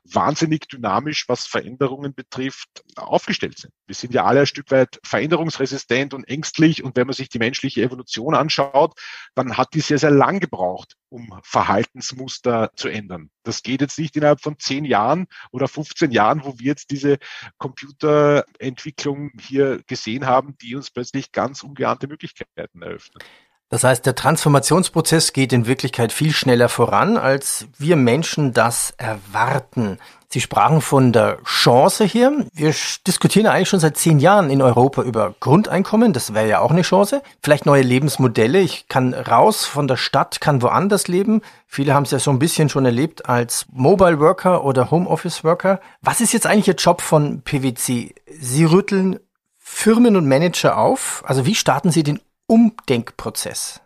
wahnsinnig 0.06 0.68
dynamisch, 0.68 1.28
was 1.28 1.48
Veränderungen 1.48 2.14
betrifft, 2.14 2.84
aufgestellt 2.96 3.58
sind. 3.58 3.74
Wir 3.88 3.96
sind 3.96 4.14
ja 4.14 4.24
alle 4.24 4.42
ein 4.42 4.46
Stück 4.46 4.72
weit 4.72 5.00
veränderungsresistent 5.04 6.14
und 6.14 6.26
ängstlich. 6.26 6.84
Und 6.84 6.96
wenn 6.96 7.08
man 7.08 7.14
sich 7.14 7.30
die 7.30 7.40
menschliche 7.40 7.82
Evolution 7.82 8.36
anschaut, 8.36 8.94
dann 9.34 9.58
hat 9.58 9.74
die 9.74 9.82
sehr, 9.82 9.98
sehr 9.98 10.12
lang 10.12 10.40
gebraucht, 10.40 10.96
um 11.10 11.40
Verhaltensmuster 11.44 12.72
zu 12.76 12.88
ändern. 12.88 13.30
Das 13.44 13.64
geht 13.64 13.82
jetzt 13.82 13.98
nicht 13.98 14.16
innerhalb 14.16 14.42
von 14.42 14.60
zehn 14.60 14.86
Jahren 14.86 15.28
oder 15.52 15.68
15 15.68 16.12
Jahren, 16.12 16.44
wo 16.44 16.60
wir 16.60 16.68
jetzt 16.68 16.92
diese 16.92 17.18
Computerentwicklung 17.58 19.32
hier 19.40 19.82
gesehen 19.88 20.26
haben, 20.26 20.58
die 20.62 20.76
uns 20.76 20.92
plötzlich 20.92 21.32
ganz 21.32 21.64
ungeahnte 21.64 22.08
Möglichkeiten 22.08 22.82
eröffnet. 22.82 23.24
Das 23.70 23.84
heißt, 23.84 24.06
der 24.06 24.14
Transformationsprozess 24.14 25.34
geht 25.34 25.52
in 25.52 25.66
Wirklichkeit 25.66 26.12
viel 26.12 26.32
schneller 26.32 26.70
voran, 26.70 27.18
als 27.18 27.66
wir 27.78 27.96
Menschen 27.96 28.54
das 28.54 28.94
erwarten. 28.98 29.98
Sie 30.30 30.42
sprachen 30.42 30.82
von 30.82 31.14
der 31.14 31.42
Chance 31.46 32.04
hier. 32.04 32.46
Wir 32.54 32.76
diskutieren 33.08 33.48
eigentlich 33.48 33.70
schon 33.70 33.80
seit 33.80 33.98
zehn 33.98 34.20
Jahren 34.20 34.50
in 34.50 34.62
Europa 34.62 35.02
über 35.02 35.34
Grundeinkommen. 35.40 36.14
Das 36.14 36.34
wäre 36.34 36.48
ja 36.48 36.60
auch 36.60 36.72
eine 36.72 36.84
Chance. 36.84 37.24
Vielleicht 37.42 37.66
neue 37.66 37.82
Lebensmodelle. 37.82 38.60
Ich 38.60 38.88
kann 38.88 39.14
raus 39.14 39.66
von 39.66 39.88
der 39.88 39.98
Stadt, 39.98 40.42
kann 40.42 40.62
woanders 40.62 41.08
leben. 41.08 41.42
Viele 41.66 41.94
haben 41.94 42.04
es 42.04 42.12
ja 42.12 42.20
so 42.20 42.32
ein 42.32 42.40
bisschen 42.40 42.70
schon 42.70 42.86
erlebt 42.86 43.28
als 43.28 43.66
Mobile 43.72 44.20
Worker 44.20 44.64
oder 44.64 44.92
Homeoffice 44.92 45.44
Worker. 45.44 45.80
Was 46.02 46.22
ist 46.22 46.34
jetzt 46.34 46.46
eigentlich 46.46 46.68
Ihr 46.68 46.76
Job 46.76 47.02
von 47.02 47.42
PwC? 47.42 48.14
Sie 48.40 48.66
rütteln 48.66 49.20
Firmen 49.58 50.18
und 50.18 50.28
Manager 50.28 50.78
auf? 50.78 51.24
Also 51.26 51.46
wie 51.46 51.56
starten 51.56 51.92
Sie 51.92 52.04
den 52.04 52.20
Umdenkprozess? 52.48 53.82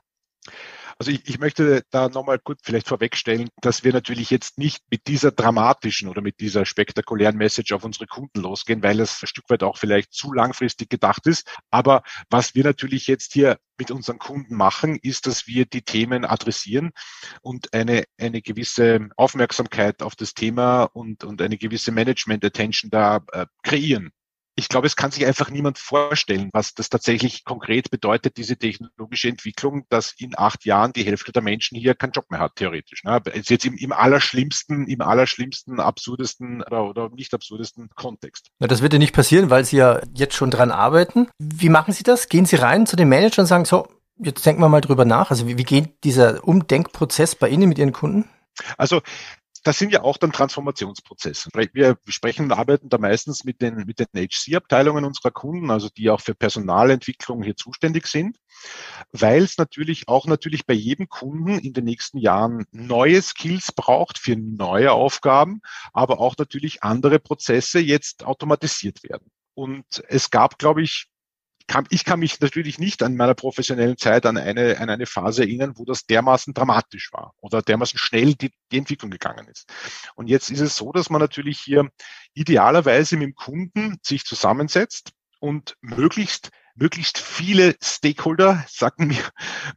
Also 1.02 1.12
ich, 1.12 1.30
ich 1.30 1.40
möchte 1.40 1.84
da 1.92 2.10
nochmal 2.10 2.40
kurz 2.40 2.60
vielleicht 2.62 2.90
vorwegstellen, 2.90 3.48
dass 3.62 3.86
wir 3.86 3.94
natürlich 3.94 4.30
jetzt 4.32 4.58
nicht 4.58 4.84
mit 4.92 5.08
dieser 5.08 5.32
dramatischen 5.32 6.10
oder 6.10 6.22
mit 6.22 6.42
dieser 6.42 6.66
spektakulären 6.66 7.38
Message 7.38 7.72
auf 7.72 7.86
unsere 7.86 8.06
Kunden 8.06 8.42
losgehen, 8.42 8.84
weil 8.84 9.00
es 9.00 9.24
ein 9.24 9.28
Stück 9.28 9.50
weit 9.50 9.64
auch 9.64 9.78
vielleicht 9.78 10.12
zu 10.12 10.34
langfristig 10.34 10.90
gedacht 10.90 11.26
ist. 11.26 11.48
Aber 11.72 12.04
was 12.30 12.54
wir 12.54 12.66
natürlich 12.66 13.08
jetzt 13.08 13.32
hier 13.32 13.60
mit 13.78 13.92
unseren 13.92 14.20
Kunden 14.20 14.56
machen, 14.56 15.00
ist, 15.02 15.26
dass 15.26 15.48
wir 15.48 15.66
die 15.66 15.84
Themen 15.84 16.26
adressieren 16.26 16.92
und 17.42 17.74
eine, 17.74 18.04
eine 18.18 18.42
gewisse 18.42 19.08
Aufmerksamkeit 19.16 20.02
auf 20.02 20.18
das 20.18 20.34
Thema 20.34 20.84
und, 20.84 21.24
und 21.24 21.42
eine 21.42 21.58
gewisse 21.58 21.94
Management-Attention 21.94 22.92
da 22.92 23.22
äh, 23.32 23.46
kreieren 23.64 24.12
ich 24.60 24.70
glaube, 24.70 24.88
es 24.88 24.96
kann 24.96 25.12
sich 25.12 25.26
einfach 25.26 25.50
niemand 25.50 25.78
vorstellen, 25.78 26.50
was 26.54 26.74
das 26.74 26.90
tatsächlich 26.90 27.46
konkret 27.46 27.90
bedeutet, 27.90 28.38
diese 28.38 28.58
technologische 28.58 29.30
Entwicklung, 29.30 29.86
dass 29.90 30.14
in 30.18 30.38
acht 30.38 30.66
Jahren 30.66 30.94
die 30.94 31.04
Hälfte 31.04 31.32
der 31.32 31.42
Menschen 31.42 31.78
hier 31.78 31.96
keinen 31.96 32.12
Job 32.12 32.30
mehr 32.30 32.40
hat, 32.40 32.58
theoretisch. 32.58 33.04
Ne? 33.04 33.22
Jetzt 33.34 33.66
im, 33.66 33.76
im 33.76 33.94
allerschlimmsten, 33.94 34.86
im 34.88 35.02
allerschlimmsten, 35.02 35.80
absurdesten 35.80 36.62
oder, 36.62 36.90
oder 36.90 37.10
nicht 37.10 37.34
absurdesten 37.34 37.90
Kontext. 37.96 38.50
Na, 38.60 38.68
das 38.68 38.82
wird 38.82 38.94
ja 38.94 39.00
nicht 39.00 39.16
passieren, 39.16 39.50
weil 39.50 39.64
Sie 39.64 39.78
ja 39.78 40.02
jetzt 40.14 40.36
schon 40.36 40.52
dran 40.52 40.72
arbeiten. 40.72 41.30
Wie 41.40 41.70
machen 41.70 41.94
Sie 41.94 42.04
das? 42.04 42.28
Gehen 42.28 42.46
Sie 42.46 42.58
rein 42.58 42.86
zu 42.86 42.98
den 42.98 43.08
Managern 43.08 43.44
und 43.44 43.48
sagen, 43.48 43.66
so, 43.66 43.88
jetzt 44.18 44.46
denken 44.46 44.62
wir 44.62 44.70
mal 44.70 44.82
drüber 44.82 45.06
nach. 45.06 45.32
Also 45.32 45.48
wie, 45.48 45.58
wie 45.58 45.64
geht 45.64 46.04
dieser 46.04 46.46
Umdenkprozess 46.46 47.36
bei 47.36 47.48
Ihnen 47.48 47.70
mit 47.70 47.80
Ihren 47.80 47.94
Kunden? 47.94 48.30
Also 48.78 49.02
das 49.64 49.78
sind 49.78 49.92
ja 49.92 50.04
auch 50.04 50.18
dann 50.18 50.32
Transformationsprozesse. 50.32 51.50
Wir 51.74 51.98
sprechen 52.08 52.46
und 52.46 52.52
arbeiten 52.52 52.90
da 52.90 52.98
meistens 52.98 53.44
mit 53.44 53.62
den, 53.62 53.86
mit 53.86 54.00
den 54.00 54.08
HC-Abteilungen 54.16 55.06
unserer 55.06 55.32
Kunden, 55.32 55.72
also 55.72 55.90
die 55.90 56.10
auch 56.10 56.22
für 56.22 56.36
Personalentwicklung 56.36 57.44
hier 57.44 57.56
zuständig 57.56 58.08
sind, 58.08 58.38
weil 59.12 59.44
es 59.44 59.58
natürlich 59.58 60.08
auch 60.08 60.26
natürlich 60.26 60.66
bei 60.66 60.74
jedem 60.74 61.10
Kunden 61.10 61.60
in 61.60 61.74
den 61.74 61.86
nächsten 61.86 62.18
Jahren 62.18 62.66
neue 62.72 63.22
Skills 63.22 63.72
braucht 63.72 64.18
für 64.18 64.36
neue 64.36 64.92
Aufgaben, 64.92 65.62
aber 65.94 66.20
auch 66.20 66.36
natürlich 66.38 66.84
andere 66.84 67.20
Prozesse 67.20 67.80
jetzt 67.80 68.24
automatisiert 68.26 69.04
werden. 69.04 69.32
Und 69.54 69.86
es 70.08 70.30
gab, 70.30 70.58
glaube 70.58 70.82
ich, 70.82 71.08
kann, 71.70 71.86
ich 71.90 72.04
kann 72.04 72.20
mich 72.20 72.42
natürlich 72.42 72.80
nicht 72.80 73.02
an 73.04 73.16
meiner 73.16 73.36
professionellen 73.36 73.98
Zeit 73.98 74.26
an 74.26 74.38
eine, 74.38 74.80
an 74.80 74.90
eine 74.90 75.06
Phase 75.06 75.44
erinnern, 75.44 75.74
wo 75.78 75.86
das 75.86 76.06
dermaßen 76.06 76.54
dramatisch 76.54 77.14
war 77.14 77.34
oder 77.40 77.62
dermaßen 77.62 77.98
schnell 77.98 78.34
die, 78.34 78.52
die 78.72 78.80
Entwicklung 78.80 79.12
gegangen 79.12 79.48
ist. 79.48 79.72
Und 80.16 80.28
jetzt 80.28 80.50
ist 80.50 80.60
es 80.60 80.76
so, 80.76 80.92
dass 80.92 81.10
man 81.10 81.22
natürlich 81.22 81.60
hier 81.60 81.90
idealerweise 82.34 83.16
mit 83.16 83.28
dem 83.28 83.36
Kunden 83.36 84.00
sich 84.02 84.26
zusammensetzt 84.26 85.12
und 85.40 85.78
möglichst 85.80 86.50
möglichst 86.76 87.18
viele 87.18 87.76
Stakeholder, 87.84 88.66
sagen 88.70 89.08
mir, 89.08 89.24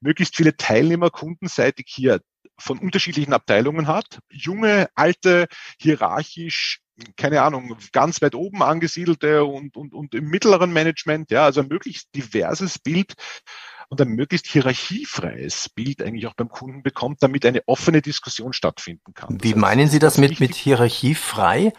möglichst 0.01 0.37
viele 0.37 0.57
Teilnehmer 0.57 1.11
kundenseitig 1.11 1.87
hier 1.89 2.21
von 2.59 2.79
unterschiedlichen 2.79 3.33
Abteilungen 3.33 3.87
hat. 3.87 4.21
Junge, 4.31 4.89
alte, 4.95 5.47
hierarchisch 5.79 6.83
keine 7.17 7.43
Ahnung, 7.43 7.77
ganz 7.93 8.21
weit 8.23 8.35
oben 8.35 8.63
angesiedelte 8.63 9.45
und, 9.45 9.77
und, 9.77 9.95
und 9.95 10.15
im 10.15 10.29
mittleren 10.29 10.73
Management, 10.73 11.31
ja, 11.31 11.45
also 11.45 11.61
ein 11.61 11.69
möglichst 11.69 12.15
diverses 12.15 12.79
Bild 12.79 13.15
und 13.89 14.01
ein 14.01 14.09
möglichst 14.09 14.47
hierarchiefreies 14.47 15.69
Bild 15.71 16.03
eigentlich 16.03 16.27
auch 16.27 16.35
beim 16.35 16.49
Kunden 16.49 16.83
bekommt, 16.83 17.23
damit 17.23 17.45
eine 17.45 17.63
offene 17.67 18.03
Diskussion 18.03 18.53
stattfinden 18.53 19.15
kann. 19.15 19.39
Das 19.39 19.45
Wie 19.45 19.53
heißt, 19.53 19.59
meinen 19.59 19.89
Sie 19.89 19.99
das 19.99 20.19
mit, 20.19 20.41
mit 20.41 20.55
hierarchiefrei? 20.55 21.73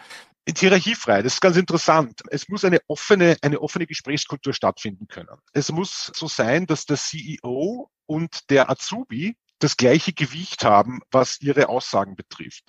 Hierarchiefrei, 0.46 1.22
das 1.22 1.34
ist 1.34 1.40
ganz 1.40 1.56
interessant. 1.56 2.20
Es 2.30 2.48
muss 2.48 2.64
eine 2.64 2.80
offene, 2.86 3.36
eine 3.40 3.60
offene 3.60 3.86
Gesprächskultur 3.86 4.52
stattfinden 4.52 5.08
können. 5.08 5.38
Es 5.52 5.72
muss 5.72 6.12
so 6.14 6.28
sein, 6.28 6.66
dass 6.66 6.84
der 6.84 6.98
CEO 6.98 7.90
und 8.06 8.50
der 8.50 8.68
Azubi 8.68 9.36
das 9.58 9.76
gleiche 9.76 10.12
Gewicht 10.12 10.64
haben, 10.64 11.00
was 11.10 11.40
ihre 11.40 11.68
Aussagen 11.68 12.16
betrifft. 12.16 12.64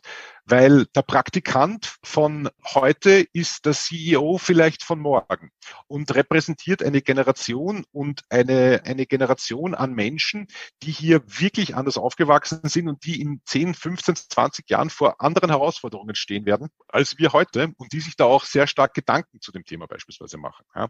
Weil 0.46 0.86
der 0.96 1.02
Praktikant 1.02 1.96
von 2.04 2.50
heute 2.74 3.26
ist 3.34 3.66
der 3.66 3.74
CEO 3.74 4.38
vielleicht 4.38 4.84
von 4.84 5.00
morgen 5.00 5.50
und 5.88 6.14
repräsentiert 6.14 6.84
eine 6.84 7.02
Generation 7.02 7.84
und 7.92 8.22
eine, 8.30 8.82
eine 8.86 9.06
Generation 9.06 9.74
an 9.74 9.94
Menschen, 9.94 10.48
die 10.84 10.92
hier 10.92 11.22
wirklich 11.26 11.76
anders 11.76 11.98
aufgewachsen 11.98 12.62
sind 12.64 12.88
und 12.88 13.06
die 13.06 13.22
in 13.22 13.42
10, 13.46 13.74
15, 13.74 14.16
20 14.16 14.70
Jahren 14.70 14.90
vor 14.90 15.20
anderen 15.20 15.50
Herausforderungen 15.50 16.16
stehen 16.16 16.46
werden 16.46 16.70
als 16.88 17.18
wir 17.18 17.34
heute 17.34 17.74
und 17.78 17.92
die 17.94 18.00
sich 18.00 18.16
da 18.16 18.26
auch 18.26 18.46
sehr 18.46 18.68
stark 18.68 18.94
Gedanken 18.94 19.42
zu 19.42 19.52
dem 19.52 19.66
Thema 19.66 19.88
beispielsweise 19.88 20.38
machen. 20.38 20.66
Ja. 20.76 20.88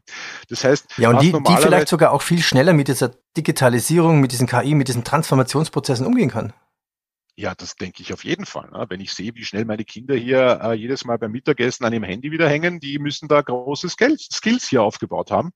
Das 0.49 0.63
heißt, 0.63 0.97
ja, 0.97 1.09
und 1.09 1.21
die, 1.21 1.31
die 1.31 1.57
vielleicht 1.57 1.87
sogar 1.87 2.11
auch 2.11 2.21
viel 2.21 2.41
schneller 2.41 2.73
mit 2.73 2.87
dieser 2.87 3.11
Digitalisierung, 3.35 4.21
mit 4.21 4.31
diesen 4.31 4.47
KI, 4.47 4.75
mit 4.75 4.87
diesen 4.87 5.03
Transformationsprozessen 5.03 6.05
umgehen 6.05 6.29
kann. 6.29 6.53
Ja, 7.37 7.53
das 7.53 7.75
denke 7.75 8.01
ich 8.01 8.13
auf 8.13 8.23
jeden 8.23 8.45
Fall. 8.45 8.69
Ne? 8.71 8.85
Wenn 8.87 9.01
ich 9.01 9.13
sehe, 9.13 9.35
wie 9.35 9.43
schnell 9.43 9.65
meine 9.65 9.83
Kinder 9.83 10.15
hier 10.15 10.59
äh, 10.63 10.73
jedes 10.73 11.03
Mal 11.03 11.17
beim 11.17 11.31
Mittagessen 11.31 11.83
an 11.83 11.91
ihrem 11.91 12.03
Handy 12.03 12.31
wieder 12.31 12.47
hängen, 12.47 12.79
die 12.79 12.97
müssen 12.97 13.27
da 13.27 13.41
große 13.41 13.89
Skills, 13.89 14.29
Skills 14.31 14.69
hier 14.69 14.81
aufgebaut 14.83 15.31
haben. 15.31 15.51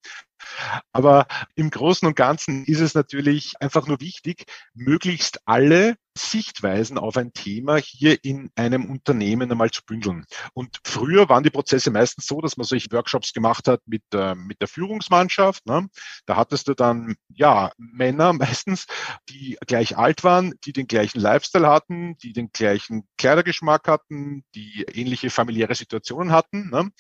Aber 0.91 1.27
im 1.55 1.69
Großen 1.69 2.07
und 2.07 2.15
Ganzen 2.15 2.65
ist 2.65 2.79
es 2.79 2.93
natürlich 2.93 3.53
einfach 3.59 3.87
nur 3.87 3.99
wichtig, 3.99 4.45
möglichst 4.73 5.39
alle 5.45 5.95
Sichtweisen 6.19 6.97
auf 6.97 7.17
ein 7.17 7.33
Thema 7.33 7.77
hier 7.77 8.23
in 8.23 8.51
einem 8.55 8.89
Unternehmen 8.89 9.51
einmal 9.51 9.71
zu 9.71 9.83
bündeln. 9.85 10.25
Und 10.53 10.79
früher 10.83 11.29
waren 11.29 11.43
die 11.43 11.49
Prozesse 11.49 11.91
meistens 11.91 12.25
so, 12.25 12.41
dass 12.41 12.57
man 12.57 12.65
solche 12.65 12.91
Workshops 12.91 13.33
gemacht 13.33 13.67
hat 13.67 13.81
mit, 13.85 14.03
äh, 14.13 14.35
mit 14.35 14.61
der 14.61 14.67
Führungsmannschaft. 14.67 15.65
Ne? 15.65 15.87
Da 16.25 16.35
hattest 16.35 16.67
du 16.67 16.73
dann, 16.73 17.15
ja, 17.29 17.71
Männer 17.77 18.33
meistens, 18.65 18.85
die 19.29 19.57
gleich 19.65 19.97
alt 19.97 20.23
waren, 20.23 20.53
die 20.65 20.73
den 20.73 20.87
gleichen 20.87 21.19
Lifestyle 21.19 21.67
hatten, 21.67 22.17
die 22.17 22.33
den 22.33 22.49
gleichen 22.51 23.07
Kleidergeschmack 23.17 23.87
hatten, 23.87 24.43
die 24.55 24.85
ähnliche 24.93 25.29
familiäre 25.29 25.75
Situationen 25.75 26.33
hatten. 26.33 26.69
Ne? 26.69 26.91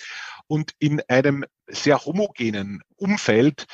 Und 0.47 0.71
in 0.79 1.01
einem 1.07 1.45
sehr 1.69 2.05
homogenen 2.05 2.81
Umfeld 2.95 3.65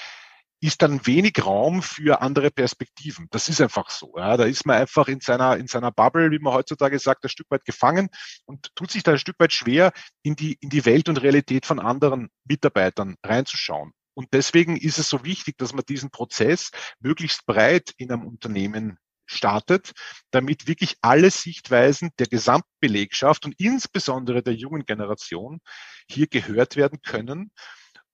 ist 0.62 0.82
dann 0.82 1.06
wenig 1.06 1.46
Raum 1.46 1.84
für 1.84 2.22
andere 2.22 2.50
Perspektiven. 2.50 3.28
Das 3.30 3.50
ist 3.50 3.62
einfach 3.62 3.90
so. 3.90 4.14
Ja. 4.18 4.38
Da 4.38 4.46
ist 4.46 4.66
man 4.66 4.78
einfach 4.78 5.08
in 5.08 5.20
seiner, 5.20 5.58
in 5.58 5.68
seiner 5.68 5.92
Bubble, 5.92 6.32
wie 6.32 6.40
man 6.40 6.54
heutzutage 6.54 6.98
sagt, 6.98 7.24
ein 7.24 7.30
Stück 7.30 7.48
weit 7.50 7.66
gefangen 7.66 8.10
und 8.46 8.74
tut 8.76 8.92
sich 8.92 9.04
da 9.04 9.12
ein 9.12 9.20
Stück 9.20 9.40
weit 9.40 9.54
schwer, 9.54 9.92
in 10.24 10.36
die, 10.36 10.58
in 10.62 10.70
die 10.70 10.86
Welt 10.86 11.10
und 11.10 11.22
Realität 11.22 11.66
von 11.66 11.80
anderen 11.80 12.30
Mitarbeitern 12.46 13.16
reinzuschauen. 13.24 13.92
Und 14.16 14.30
deswegen 14.34 14.78
ist 14.78 14.98
es 14.98 15.10
so 15.10 15.24
wichtig, 15.26 15.58
dass 15.58 15.74
man 15.74 15.84
diesen 15.88 16.10
Prozess 16.10 16.72
möglichst 17.00 17.46
breit 17.46 17.92
in 17.98 18.12
einem 18.12 18.26
Unternehmen 18.26 18.98
startet, 19.28 19.92
damit 20.32 20.68
wirklich 20.68 20.96
alle 21.02 21.32
Sichtweisen 21.32 22.12
der 22.18 22.28
Gesamtbelegschaft 22.28 23.46
und 23.46 23.60
insbesondere 23.60 24.42
der 24.42 24.54
jungen 24.54 24.86
Generation 24.86 25.60
hier 26.08 26.28
gehört 26.28 26.76
werden 26.76 27.02
können 27.02 27.52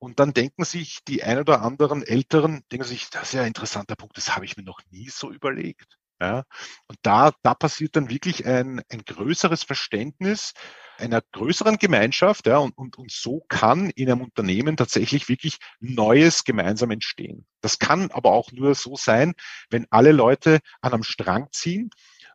und 0.02 0.20
dann 0.20 0.34
denken 0.34 0.66
sich 0.66 1.00
die 1.08 1.24
ein 1.24 1.38
oder 1.38 1.62
anderen 1.62 2.02
Älteren, 2.02 2.64
denken 2.72 2.88
sich, 2.88 3.12
das 3.12 3.24
ist 3.24 3.34
ja 3.34 3.42
ein 3.42 3.48
interessanter 3.48 3.96
Punkt, 3.96 4.18
das 4.18 4.36
habe 4.36 4.46
ich 4.46 4.58
mir 4.58 4.64
noch 4.64 4.82
nie 4.90 5.10
so 5.10 5.32
überlegt. 5.32 5.98
Ja, 6.20 6.44
und 6.88 7.00
da, 7.02 7.32
da 7.42 7.56
passiert 7.56 7.96
dann 7.96 8.10
wirklich 8.10 8.46
ein, 8.46 8.82
ein 8.90 9.04
größeres 9.06 9.64
Verständnis 9.64 10.54
einer 10.98 11.22
größeren 11.32 11.78
Gemeinschaft, 11.78 12.46
ja, 12.46 12.58
und, 12.58 12.78
und, 12.78 12.98
und 12.98 13.12
so 13.12 13.44
kann 13.48 13.90
in 13.92 14.12
einem 14.12 14.22
Unternehmen 14.22 14.78
tatsächlich 14.78 15.30
wirklich 15.30 15.58
Neues 15.80 16.44
gemeinsam 16.44 16.92
entstehen. 16.92 17.46
Das 17.62 17.80
kann 17.80 18.12
aber 18.12 18.32
auch 18.32 18.52
nur 18.52 18.76
so 18.76 18.96
sein, 18.96 19.34
wenn 19.72 19.88
alle 19.90 20.12
Leute 20.12 20.60
an 20.82 20.94
einem 20.94 21.04
Strang 21.04 21.48
ziehen 21.52 21.90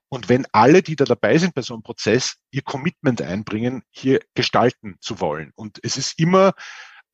und 0.08 0.28
wenn 0.28 0.46
alle, 0.52 0.82
die 0.82 0.96
da 0.96 1.04
dabei 1.04 1.38
sind 1.38 1.54
bei 1.54 1.62
so 1.62 1.74
einem 1.74 1.84
Prozess, 1.84 2.36
ihr 2.50 2.62
Commitment 2.62 3.22
einbringen, 3.22 3.82
hier 3.90 4.20
gestalten 4.34 4.96
zu 5.00 5.20
wollen. 5.20 5.52
Und 5.54 5.78
es 5.84 5.96
ist 5.96 6.18
immer 6.18 6.54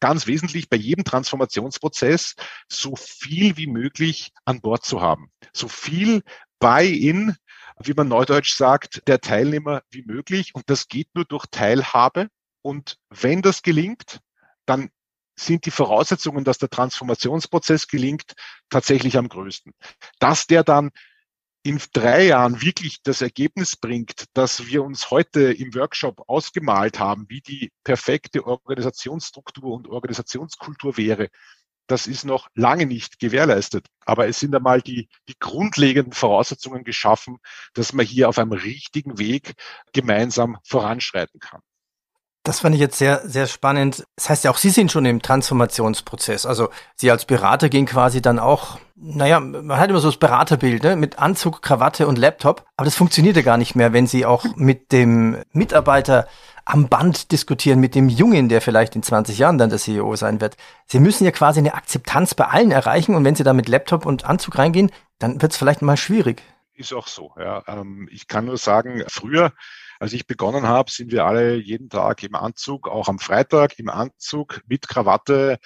ganz 0.02 0.26
wesentlich 0.26 0.68
bei 0.68 0.76
jedem 0.76 1.04
Transformationsprozess 1.04 2.34
so 2.68 2.96
viel 2.96 3.56
wie 3.56 3.68
möglich 3.68 4.32
an 4.44 4.60
Bord 4.60 4.84
zu 4.84 5.00
haben. 5.00 5.30
So 5.52 5.68
viel 5.68 6.24
Buy-in, 6.58 7.36
wie 7.78 7.94
man 7.94 8.08
neudeutsch 8.08 8.56
sagt, 8.56 9.06
der 9.06 9.20
Teilnehmer 9.20 9.82
wie 9.90 10.02
möglich. 10.02 10.56
Und 10.56 10.68
das 10.68 10.88
geht 10.88 11.06
nur 11.14 11.24
durch 11.24 11.46
Teilhabe. 11.52 12.26
Und 12.62 12.96
wenn 13.10 13.42
das 13.42 13.62
gelingt, 13.62 14.18
dann 14.66 14.90
sind 15.36 15.66
die 15.66 15.70
Voraussetzungen, 15.70 16.42
dass 16.42 16.58
der 16.58 16.68
Transformationsprozess 16.68 17.86
gelingt, 17.86 18.32
tatsächlich 18.70 19.16
am 19.16 19.28
größten. 19.28 19.72
Dass 20.18 20.48
der 20.48 20.64
dann 20.64 20.90
in 21.62 21.80
drei 21.92 22.26
Jahren 22.26 22.60
wirklich 22.60 23.02
das 23.02 23.20
Ergebnis 23.20 23.76
bringt, 23.76 24.24
dass 24.34 24.66
wir 24.66 24.82
uns 24.82 25.10
heute 25.10 25.52
im 25.52 25.74
Workshop 25.74 26.22
ausgemalt 26.28 26.98
haben, 26.98 27.26
wie 27.28 27.40
die 27.40 27.70
perfekte 27.84 28.46
Organisationsstruktur 28.46 29.72
und 29.72 29.88
Organisationskultur 29.88 30.96
wäre, 30.96 31.28
das 31.86 32.06
ist 32.06 32.24
noch 32.24 32.48
lange 32.54 32.86
nicht 32.86 33.18
gewährleistet. 33.18 33.86
Aber 34.04 34.26
es 34.26 34.40
sind 34.40 34.54
einmal 34.54 34.80
die, 34.82 35.08
die 35.28 35.34
grundlegenden 35.38 36.12
Voraussetzungen 36.12 36.84
geschaffen, 36.84 37.38
dass 37.74 37.92
man 37.92 38.06
hier 38.06 38.28
auf 38.28 38.38
einem 38.38 38.52
richtigen 38.52 39.18
Weg 39.18 39.54
gemeinsam 39.92 40.58
voranschreiten 40.64 41.38
kann. 41.40 41.60
Das 42.44 42.58
fand 42.58 42.74
ich 42.74 42.80
jetzt 42.80 42.98
sehr, 42.98 43.20
sehr 43.24 43.46
spannend. 43.46 44.04
Das 44.16 44.28
heißt 44.28 44.44
ja 44.44 44.50
auch, 44.50 44.56
Sie 44.56 44.70
sind 44.70 44.90
schon 44.90 45.04
im 45.04 45.22
Transformationsprozess. 45.22 46.44
Also 46.44 46.70
Sie 46.96 47.08
als 47.10 47.24
Berater 47.24 47.68
gehen 47.68 47.86
quasi 47.86 48.20
dann 48.20 48.40
auch, 48.40 48.78
naja, 48.96 49.38
man 49.38 49.78
hat 49.78 49.90
immer 49.90 50.00
so 50.00 50.08
das 50.08 50.16
Beraterbild, 50.16 50.82
ne? 50.82 50.96
mit 50.96 51.20
Anzug, 51.20 51.62
Krawatte 51.62 52.08
und 52.08 52.18
Laptop. 52.18 52.64
Aber 52.76 52.84
das 52.84 52.96
funktioniert 52.96 53.36
ja 53.36 53.42
gar 53.42 53.58
nicht 53.58 53.76
mehr, 53.76 53.92
wenn 53.92 54.08
Sie 54.08 54.26
auch 54.26 54.44
mit 54.56 54.90
dem 54.90 55.44
Mitarbeiter 55.52 56.26
am 56.64 56.88
Band 56.88 57.30
diskutieren, 57.30 57.78
mit 57.78 57.94
dem 57.94 58.08
Jungen, 58.08 58.48
der 58.48 58.60
vielleicht 58.60 58.96
in 58.96 59.04
20 59.04 59.38
Jahren 59.38 59.58
dann 59.58 59.70
der 59.70 59.78
CEO 59.78 60.16
sein 60.16 60.40
wird. 60.40 60.56
Sie 60.86 61.00
müssen 61.00 61.24
ja 61.24 61.30
quasi 61.30 61.60
eine 61.60 61.74
Akzeptanz 61.74 62.34
bei 62.34 62.46
allen 62.46 62.72
erreichen 62.72 63.14
und 63.14 63.24
wenn 63.24 63.36
Sie 63.36 63.44
da 63.44 63.52
mit 63.52 63.68
Laptop 63.68 64.04
und 64.04 64.24
Anzug 64.24 64.58
reingehen, 64.58 64.90
dann 65.18 65.40
wird 65.42 65.52
es 65.52 65.58
vielleicht 65.58 65.82
mal 65.82 65.96
schwierig. 65.96 66.42
Ist 66.74 66.92
auch 66.92 67.06
so, 67.06 67.32
ja. 67.38 67.62
Ähm, 67.68 68.08
ich 68.10 68.26
kann 68.26 68.46
nur 68.46 68.56
sagen, 68.56 69.04
früher 69.08 69.52
als 70.02 70.12
ich 70.14 70.26
begonnen 70.26 70.66
habe, 70.66 70.90
sind 70.90 71.12
wir 71.12 71.24
alle 71.26 71.54
jeden 71.54 71.88
Tag 71.88 72.24
im 72.24 72.34
Anzug, 72.34 72.88
auch 72.88 73.08
am 73.08 73.20
Freitag 73.20 73.78
im 73.78 73.88
Anzug 73.88 74.60
mit 74.66 74.88
Krawatte, 74.88 75.60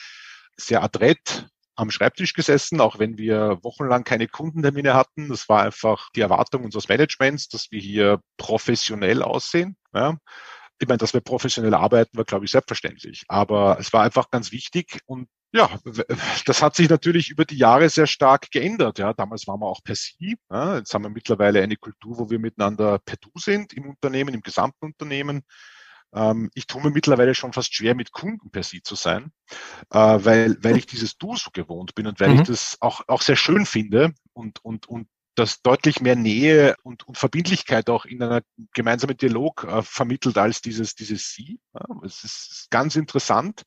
sehr 0.59 0.83
adrett 0.83 1.49
am 1.75 1.91
Schreibtisch 1.91 2.35
gesessen, 2.35 2.83
auch 2.83 2.99
wenn 2.99 3.17
wir 3.17 3.59
wochenlang 3.63 4.05
keine 4.05 4.29
Kundentermine 4.29 4.93
hatten. 4.93 5.31
Das 5.31 5.49
war 5.49 5.63
einfach 5.63 6.11
die 6.15 6.21
Erwartung 6.21 6.65
unseres 6.65 6.87
Managements, 6.87 7.49
dass 7.49 7.71
wir 7.71 7.81
hier 7.81 8.21
professionell 8.37 9.23
aussehen. 9.23 9.75
Ja. 9.95 10.19
Ich 10.79 10.87
meine, 10.87 10.99
dass 10.99 11.15
wir 11.15 11.23
professionell 11.23 11.73
arbeiten, 11.73 12.19
war, 12.19 12.25
glaube 12.25 12.45
ich, 12.45 12.51
selbstverständlich. 12.51 13.25
Aber 13.29 13.79
es 13.81 13.95
war 13.95 14.03
einfach 14.03 14.31
ganz 14.31 14.53
wichtig 14.53 15.01
und 15.07 15.29
ja, 15.57 15.71
das 16.45 16.63
hat 16.63 16.77
sich 16.77 16.89
natürlich 16.89 17.31
über 17.31 17.45
die 17.45 17.57
Jahre 17.57 17.89
sehr 17.89 18.07
stark 18.07 18.51
geändert. 18.51 18.99
Ja, 18.99 19.13
damals 19.13 19.47
waren 19.47 19.61
wir 19.61 19.67
auch 19.67 19.83
per 19.83 19.95
Sie. 19.95 20.37
Ja, 20.51 20.77
jetzt 20.79 20.93
haben 20.95 21.05
wir 21.05 21.11
mittlerweile 21.11 21.63
eine 21.63 21.77
Kultur, 21.77 22.19
wo 22.19 22.31
wir 22.31 22.39
miteinander 22.39 22.99
per 22.99 23.17
Du 23.17 23.31
sind 23.37 23.73
im 23.73 23.89
Unternehmen, 23.91 24.35
im 24.35 24.43
gesamten 24.43 24.85
Unternehmen. 24.87 25.43
Ähm, 26.15 26.51
ich 26.55 26.67
tue 26.67 26.83
mir 26.83 26.91
mittlerweile 26.91 27.35
schon 27.35 27.53
fast 27.53 27.75
schwer, 27.75 27.95
mit 27.95 28.13
Kunden 28.13 28.51
per 28.51 28.63
Sie 28.63 28.83
zu 28.83 28.95
sein, 28.95 29.33
äh, 29.91 29.99
weil, 29.99 30.57
weil 30.63 30.77
ich 30.77 30.87
dieses 30.87 31.17
Du 31.17 31.35
so 31.37 31.51
gewohnt 31.53 31.95
bin 31.95 32.07
und 32.07 32.21
weil 32.21 32.31
mhm. 32.31 32.41
ich 32.41 32.47
das 32.49 32.77
auch, 32.81 33.03
auch 33.09 33.23
sehr 33.23 33.37
schön 33.37 33.67
finde 33.67 34.13
und, 34.33 34.65
und, 34.65 34.89
und 34.89 35.09
das 35.37 35.61
deutlich 35.61 36.01
mehr 36.01 36.17
Nähe 36.17 36.77
und, 36.83 37.07
und 37.07 37.19
Verbindlichkeit 37.19 37.91
auch 37.91 38.07
in 38.07 38.23
einer 38.23 38.41
gemeinsamen 38.73 39.17
Dialog 39.17 39.65
äh, 39.65 39.83
vermittelt 39.83 40.39
als 40.39 40.63
dieses, 40.63 40.95
dieses 40.95 41.31
Sie. 41.33 41.61
Ja, 41.75 41.85
es 42.05 42.25
ist 42.25 42.69
ganz 42.71 42.97
interessant. 42.97 43.63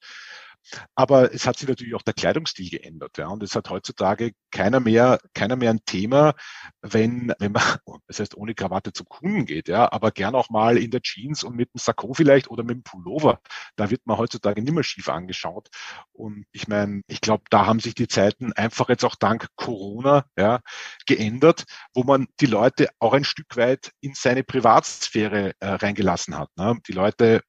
Aber 0.96 1.34
es 1.34 1.46
hat 1.46 1.58
sich 1.58 1.68
natürlich 1.68 1.96
auch 1.96 2.02
der 2.02 2.14
Kleidungsstil 2.14 2.70
geändert. 2.70 3.18
Ja. 3.18 3.28
Und 3.28 3.44
es 3.44 3.56
hat 3.56 3.70
heutzutage 3.70 4.32
keiner 4.52 4.80
mehr, 4.80 5.20
keiner 5.34 5.56
mehr 5.56 5.72
ein 5.72 5.84
Thema, 5.86 6.34
wenn, 6.82 7.34
wenn 7.40 7.52
man, 7.52 7.64
das 8.08 8.20
heißt, 8.20 8.36
ohne 8.36 8.56
Krawatte 8.56 8.94
zum 8.94 9.08
Kunden 9.08 9.46
geht, 9.46 9.68
ja, 9.68 9.92
aber 9.92 10.12
gern 10.12 10.36
auch 10.36 10.50
mal 10.50 10.78
in 10.78 10.92
der 10.92 11.02
Jeans 11.02 11.44
und 11.44 11.56
mit 11.56 11.74
dem 11.74 11.80
Sakko 11.80 12.14
vielleicht 12.14 12.50
oder 12.50 12.64
mit 12.64 12.78
dem 12.78 12.84
Pullover. 12.84 13.40
Da 13.76 13.90
wird 13.90 14.06
man 14.06 14.18
heutzutage 14.18 14.62
nimmer 14.62 14.84
schief 14.84 15.10
angeschaut. 15.10 15.70
Und 16.12 16.46
ich 16.52 16.68
meine, 16.68 17.02
ich 17.08 17.22
glaube, 17.22 17.44
da 17.50 17.66
haben 17.66 17.80
sich 17.80 17.96
die 17.96 18.08
Zeiten 18.08 18.54
einfach 18.54 18.90
jetzt 18.90 19.06
auch 19.06 19.16
dank 19.16 19.48
Corona 19.56 20.26
ja, 20.38 20.62
geändert, 21.06 21.66
wo 21.94 22.04
man 22.04 22.28
die 22.40 22.46
Leute 22.46 22.90
auch 23.00 23.14
ein 23.14 23.24
Stück 23.24 23.56
weit 23.56 23.92
in 24.02 24.14
seine 24.16 24.44
Privatsphäre 24.44 25.54
äh, 25.60 25.68
reingelassen 25.68 26.38
hat. 26.38 26.50
Ne. 26.58 26.80
Die 26.88 26.94
Leute 26.94 27.42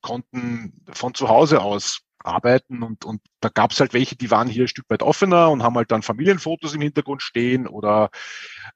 konnten 0.00 0.84
von 0.90 1.14
zu 1.14 1.28
Hause 1.28 1.60
aus 1.60 2.00
arbeiten 2.24 2.82
und, 2.82 3.04
und 3.04 3.20
da 3.40 3.48
gab 3.48 3.72
es 3.72 3.80
halt 3.80 3.94
welche, 3.94 4.16
die 4.16 4.30
waren 4.30 4.48
hier 4.48 4.64
ein 4.64 4.68
Stück 4.68 4.88
weit 4.88 5.02
offener 5.02 5.50
und 5.50 5.62
haben 5.62 5.76
halt 5.76 5.90
dann 5.90 6.02
Familienfotos 6.02 6.74
im 6.74 6.80
Hintergrund 6.80 7.22
stehen 7.22 7.66
oder 7.66 8.10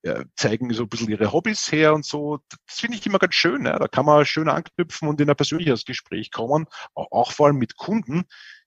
äh, 0.03 0.25
zeigen 0.37 0.73
so 0.73 0.85
ein 0.85 0.89
bisschen 0.89 1.11
ihre 1.11 1.33
Hobbys 1.33 1.71
her 1.71 1.95
und 1.95 2.05
so. 2.05 2.39
Das 2.67 2.81
finde 2.81 2.97
ich 2.99 3.07
immer 3.07 3.19
ganz 3.19 3.35
schön. 3.35 3.67
Ja? 3.67 3.79
Da 3.79 3.89
kann 3.89 4.07
man 4.07 4.25
schön 4.25 4.49
anknüpfen 4.49 5.09
und 5.09 5.21
in 5.21 5.31
ein 5.31 5.37
persönliches 5.37 5.85
Gespräch 5.85 6.31
kommen, 6.31 6.67
auch, 6.95 7.13
auch 7.13 7.33
vor 7.33 7.47
allem 7.47 7.59
mit 7.59 7.77
Kunden, 7.77 8.25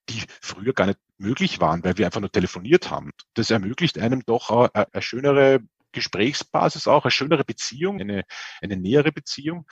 die 0.09 0.21
früher 0.41 0.73
gar 0.73 0.85
nicht 0.85 0.99
möglich 1.17 1.59
waren, 1.59 1.83
weil 1.83 1.97
wir 1.97 2.05
einfach 2.05 2.21
nur 2.21 2.31
telefoniert 2.31 2.91
haben. 2.91 3.11
Das 3.33 3.49
ermöglicht 3.49 3.97
einem 3.97 4.23
doch 4.25 4.49
eine, 4.49 4.93
eine 4.93 5.01
schönere 5.01 5.59
Gesprächsbasis 5.91 6.87
auch, 6.87 7.05
eine 7.05 7.11
schönere 7.11 7.43
Beziehung, 7.43 7.99
eine, 7.99 8.23
eine 8.61 8.77
nähere 8.77 9.11
Beziehung. 9.11 9.67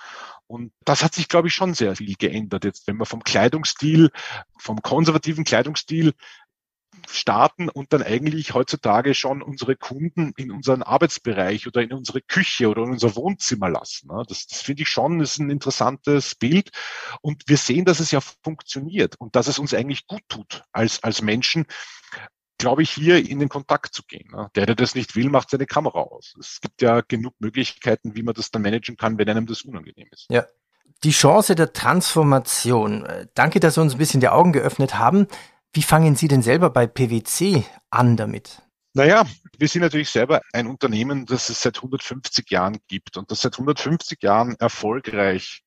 Und 0.48 0.74
das 0.84 1.04
hat 1.04 1.16
sich, 1.16 1.28
glaube 1.28 1.48
ich, 1.48 1.54
schon 1.54 1.74
sehr 1.74 1.96
viel 1.96 2.16
geändert. 2.16 2.64
Jetzt, 2.64 2.88
wenn 2.88 2.98
wir 2.98 3.06
vom 3.06 3.24
Kleidungsstil, 3.24 4.12
vom 4.58 4.82
konservativen 4.82 5.44
Kleidungsstil 5.44 6.14
starten 7.10 7.70
und 7.70 7.94
dann 7.94 8.04
eigentlich 8.04 8.54
heutzutage 8.54 9.14
schon 9.14 9.42
unsere 9.42 9.76
Kunden 9.76 10.34
in 10.38 10.52
unseren 10.52 10.84
Arbeitsbereich 10.84 11.68
oder 11.68 11.82
in 11.82 11.94
unsere 11.94 12.22
Küche 12.22 12.70
oder 12.70 12.84
in 12.84 12.92
unser 12.92 13.16
Wohnzimmer 13.16 13.70
lassen. 13.70 14.08
Ne? 14.08 14.24
Das, 14.28 14.48
das 14.48 14.62
finde 14.62 14.84
ich 14.84 14.90
schon, 14.90 15.20
ist 15.20 15.38
ein 15.40 15.50
interessantes 15.50 16.36
Bild. 16.36 16.72
Und 17.22 17.44
wir 17.48 17.58
sehen, 17.58 17.86
dass 17.86 18.00
es 18.00 18.12
ja 18.12 18.22
funktioniert 18.22 19.16
und 19.20 19.36
dass 19.36 19.48
es 19.48 19.60
uns 19.60 19.74
eigentlich 19.74 20.08
gut 20.08 20.24
tut 20.30 20.64
als, 20.72 21.04
als 21.04 21.22
Menschen, 21.22 21.66
glaube 22.58 22.84
ich, 22.84 22.92
hier 22.92 23.18
in 23.30 23.40
den 23.40 23.50
Kontakt 23.50 23.94
zu 23.94 24.04
gehen. 24.04 24.30
Ne? 24.32 24.50
Der, 24.56 24.66
der 24.66 24.76
das 24.76 24.96
nicht 24.96 25.16
will, 25.16 25.30
macht 25.30 25.50
seine 25.50 25.66
Kamera 25.66 26.00
aus. 26.00 26.36
Es 26.40 26.62
gibt 26.62 26.82
ja 26.82 27.02
genug 27.02 27.34
Möglichkeiten, 27.40 28.16
wie 28.16 28.24
man 28.24 28.34
das 28.34 28.52
dann 28.52 28.62
managen 28.62 28.98
kann, 28.98 29.18
wenn 29.18 29.30
einem 29.30 29.46
das 29.46 29.64
unangenehm 29.64 30.08
ist. 30.12 30.28
Ja. 30.30 30.46
Die 31.04 31.12
Chance 31.12 31.56
der 31.56 31.74
Transformation. 31.74 33.06
Danke, 33.34 33.60
dass 33.60 33.76
Sie 33.76 33.82
uns 33.82 33.94
ein 33.94 33.98
bisschen 33.98 34.22
die 34.22 34.30
Augen 34.30 34.54
geöffnet 34.54 34.98
haben. 34.98 35.28
Wie 35.74 35.82
fangen 35.82 36.16
Sie 36.16 36.30
denn 36.30 36.42
selber 36.42 36.70
bei 36.70 36.88
PwC 36.88 37.66
an 37.90 38.16
damit? 38.16 38.62
Naja, 38.94 39.26
wir 39.58 39.68
sind 39.68 39.82
natürlich 39.82 40.10
selber 40.10 40.40
ein 40.54 40.68
Unternehmen, 40.68 41.26
das 41.26 41.50
es 41.50 41.62
seit 41.62 41.76
150 41.76 42.50
Jahren 42.50 42.78
gibt 42.88 43.18
und 43.18 43.30
das 43.30 43.42
seit 43.42 43.56
150 43.56 44.24
Jahren 44.24 44.56
erfolgreich, 44.56 45.64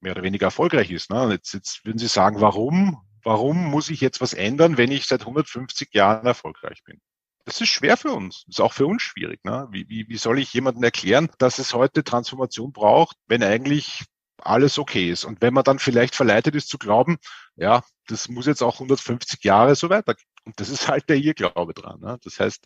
mehr 0.00 0.12
oder 0.12 0.22
weniger 0.22 0.48
erfolgreich 0.48 0.90
ist. 0.90 1.10
Ne? 1.10 1.30
Jetzt, 1.30 1.54
jetzt 1.54 1.86
würden 1.86 1.96
Sie 1.96 2.06
sagen, 2.06 2.42
warum? 2.42 3.00
Warum 3.22 3.64
muss 3.70 3.90
ich 3.90 4.00
jetzt 4.00 4.20
was 4.20 4.34
ändern, 4.34 4.76
wenn 4.76 4.90
ich 4.90 5.06
seit 5.06 5.20
150 5.20 5.94
Jahren 5.94 6.26
erfolgreich 6.26 6.82
bin? 6.84 7.00
Das 7.44 7.60
ist 7.60 7.68
schwer 7.68 7.96
für 7.96 8.12
uns. 8.12 8.44
Das 8.46 8.56
ist 8.56 8.60
auch 8.60 8.72
für 8.72 8.86
uns 8.86 9.02
schwierig. 9.02 9.44
Ne? 9.44 9.66
Wie, 9.70 9.88
wie, 9.88 10.08
wie 10.08 10.16
soll 10.16 10.38
ich 10.38 10.52
jemandem 10.52 10.84
erklären, 10.84 11.30
dass 11.38 11.58
es 11.58 11.74
heute 11.74 12.04
Transformation 12.04 12.72
braucht, 12.72 13.16
wenn 13.26 13.42
eigentlich 13.42 14.04
alles 14.38 14.78
okay 14.78 15.10
ist? 15.10 15.24
Und 15.24 15.40
wenn 15.42 15.54
man 15.54 15.64
dann 15.64 15.78
vielleicht 15.78 16.14
verleitet 16.14 16.54
ist 16.54 16.68
zu 16.68 16.78
glauben, 16.78 17.18
ja, 17.56 17.82
das 18.06 18.28
muss 18.28 18.46
jetzt 18.46 18.62
auch 18.62 18.74
150 18.74 19.42
Jahre 19.42 19.74
so 19.74 19.90
weitergehen. 19.90 20.28
Und 20.44 20.60
das 20.60 20.68
ist 20.68 20.88
halt 20.88 21.08
der 21.08 21.16
Irrglaube 21.16 21.74
dran. 21.74 22.00
Ne? 22.00 22.18
Das 22.22 22.40
heißt, 22.40 22.64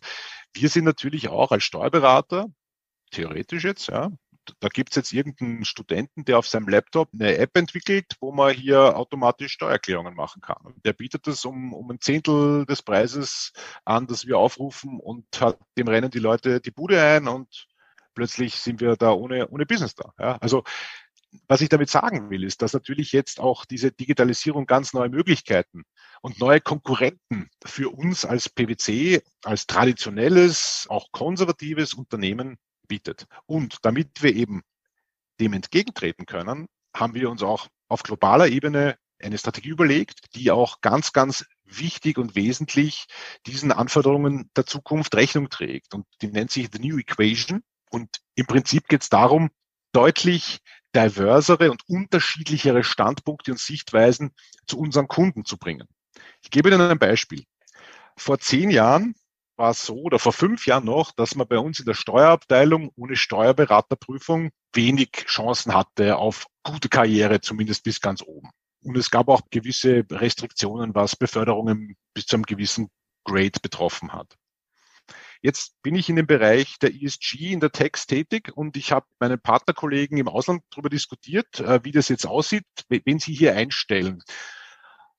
wir 0.53 0.69
sind 0.69 0.85
natürlich 0.85 1.29
auch 1.29 1.51
als 1.51 1.63
Steuerberater, 1.63 2.47
theoretisch 3.11 3.63
jetzt, 3.63 3.87
ja, 3.87 4.11
da 4.59 4.67
gibt's 4.67 4.95
jetzt 4.95 5.13
irgendeinen 5.13 5.65
Studenten, 5.65 6.25
der 6.25 6.37
auf 6.37 6.47
seinem 6.47 6.67
Laptop 6.67 7.09
eine 7.13 7.37
App 7.37 7.57
entwickelt, 7.57 8.15
wo 8.19 8.31
man 8.31 8.53
hier 8.53 8.97
automatisch 8.97 9.53
Steuererklärungen 9.53 10.15
machen 10.15 10.41
kann. 10.41 10.61
Und 10.63 10.85
der 10.85 10.93
bietet 10.93 11.27
das 11.27 11.45
um, 11.45 11.73
um 11.73 11.89
ein 11.91 12.01
Zehntel 12.01 12.65
des 12.65 12.81
Preises 12.81 13.53
an, 13.85 14.07
das 14.07 14.25
wir 14.25 14.37
aufrufen 14.37 14.99
und 14.99 15.25
hat 15.39 15.59
dem 15.77 15.87
rennen 15.87 16.11
die 16.11 16.19
Leute 16.19 16.61
die 16.61 16.71
Bude 16.71 17.01
ein 17.01 17.27
und 17.27 17.67
plötzlich 18.13 18.55
sind 18.55 18.81
wir 18.81 18.95
da 18.95 19.11
ohne, 19.11 19.47
ohne 19.49 19.65
Business 19.65 19.95
da. 19.95 20.13
Ja, 20.19 20.37
also 20.37 20.63
was 21.47 21.61
ich 21.61 21.69
damit 21.69 21.89
sagen 21.89 22.29
will, 22.29 22.43
ist, 22.43 22.61
dass 22.61 22.73
natürlich 22.73 23.11
jetzt 23.11 23.39
auch 23.39 23.65
diese 23.65 23.91
Digitalisierung 23.91 24.65
ganz 24.65 24.93
neue 24.93 25.09
Möglichkeiten 25.09 25.83
und 26.21 26.39
neue 26.39 26.61
Konkurrenten 26.61 27.49
für 27.63 27.89
uns 27.89 28.25
als 28.25 28.49
PwC, 28.49 29.21
als 29.43 29.67
traditionelles, 29.67 30.87
auch 30.89 31.11
konservatives 31.11 31.93
Unternehmen 31.93 32.57
bietet. 32.85 33.27
Und 33.45 33.79
damit 33.83 34.21
wir 34.21 34.35
eben 34.35 34.61
dem 35.39 35.53
entgegentreten 35.53 36.25
können, 36.25 36.67
haben 36.95 37.13
wir 37.13 37.29
uns 37.29 37.43
auch 37.43 37.67
auf 37.87 38.03
globaler 38.03 38.47
Ebene 38.47 38.97
eine 39.21 39.37
Strategie 39.37 39.69
überlegt, 39.69 40.35
die 40.35 40.51
auch 40.51 40.81
ganz, 40.81 41.13
ganz 41.13 41.45
wichtig 41.63 42.17
und 42.17 42.35
wesentlich 42.35 43.05
diesen 43.45 43.71
Anforderungen 43.71 44.49
der 44.55 44.65
Zukunft 44.65 45.15
Rechnung 45.15 45.49
trägt. 45.49 45.93
Und 45.93 46.05
die 46.21 46.27
nennt 46.27 46.51
sich 46.51 46.69
The 46.71 46.79
New 46.79 46.97
Equation. 46.97 47.63
Und 47.89 48.21
im 48.35 48.45
Prinzip 48.45 48.87
geht 48.87 49.03
es 49.03 49.09
darum, 49.09 49.49
deutlich 49.91 50.59
diversere 50.95 51.71
und 51.71 51.87
unterschiedlichere 51.87 52.83
Standpunkte 52.83 53.51
und 53.51 53.59
Sichtweisen 53.59 54.31
zu 54.67 54.77
unseren 54.77 55.07
Kunden 55.07 55.45
zu 55.45 55.57
bringen. 55.57 55.87
Ich 56.41 56.51
gebe 56.51 56.69
Ihnen 56.69 56.81
ein 56.81 56.99
Beispiel. 56.99 57.43
Vor 58.17 58.39
zehn 58.39 58.69
Jahren 58.69 59.15
war 59.57 59.71
es 59.71 59.85
so, 59.85 59.95
oder 59.95 60.19
vor 60.19 60.33
fünf 60.33 60.65
Jahren 60.65 60.85
noch, 60.85 61.11
dass 61.11 61.35
man 61.35 61.47
bei 61.47 61.57
uns 61.57 61.79
in 61.79 61.85
der 61.85 61.93
Steuerabteilung 61.93 62.91
ohne 62.95 63.15
Steuerberaterprüfung 63.15 64.51
wenig 64.73 65.11
Chancen 65.27 65.73
hatte 65.73 66.17
auf 66.17 66.47
gute 66.63 66.89
Karriere, 66.89 67.41
zumindest 67.41 67.83
bis 67.83 68.01
ganz 68.01 68.21
oben. 68.21 68.49
Und 68.81 68.97
es 68.97 69.09
gab 69.09 69.29
auch 69.29 69.41
gewisse 69.49 70.05
Restriktionen, 70.11 70.93
was 70.93 71.15
Beförderungen 71.15 71.95
bis 72.13 72.25
zu 72.25 72.35
einem 72.35 72.43
gewissen 72.43 72.89
Grade 73.23 73.59
betroffen 73.61 74.13
hat. 74.13 74.35
Jetzt 75.41 75.79
bin 75.83 75.95
ich 75.95 76.09
in 76.09 76.15
dem 76.15 76.27
Bereich 76.27 76.79
der 76.79 76.93
ESG 76.93 77.51
in 77.51 77.59
der 77.59 77.71
Text 77.71 78.09
tätig 78.09 78.51
und 78.55 78.77
ich 78.77 78.91
habe 78.91 79.05
meinen 79.19 79.39
Partnerkollegen 79.39 80.17
im 80.17 80.27
Ausland 80.27 80.63
darüber 80.71 80.89
diskutiert, 80.89 81.59
äh, 81.59 81.83
wie 81.83 81.91
das 81.91 82.09
jetzt 82.09 82.25
aussieht, 82.25 82.65
wenn 82.89 83.19
sie 83.19 83.33
hier 83.33 83.55
einstellen. 83.55 84.23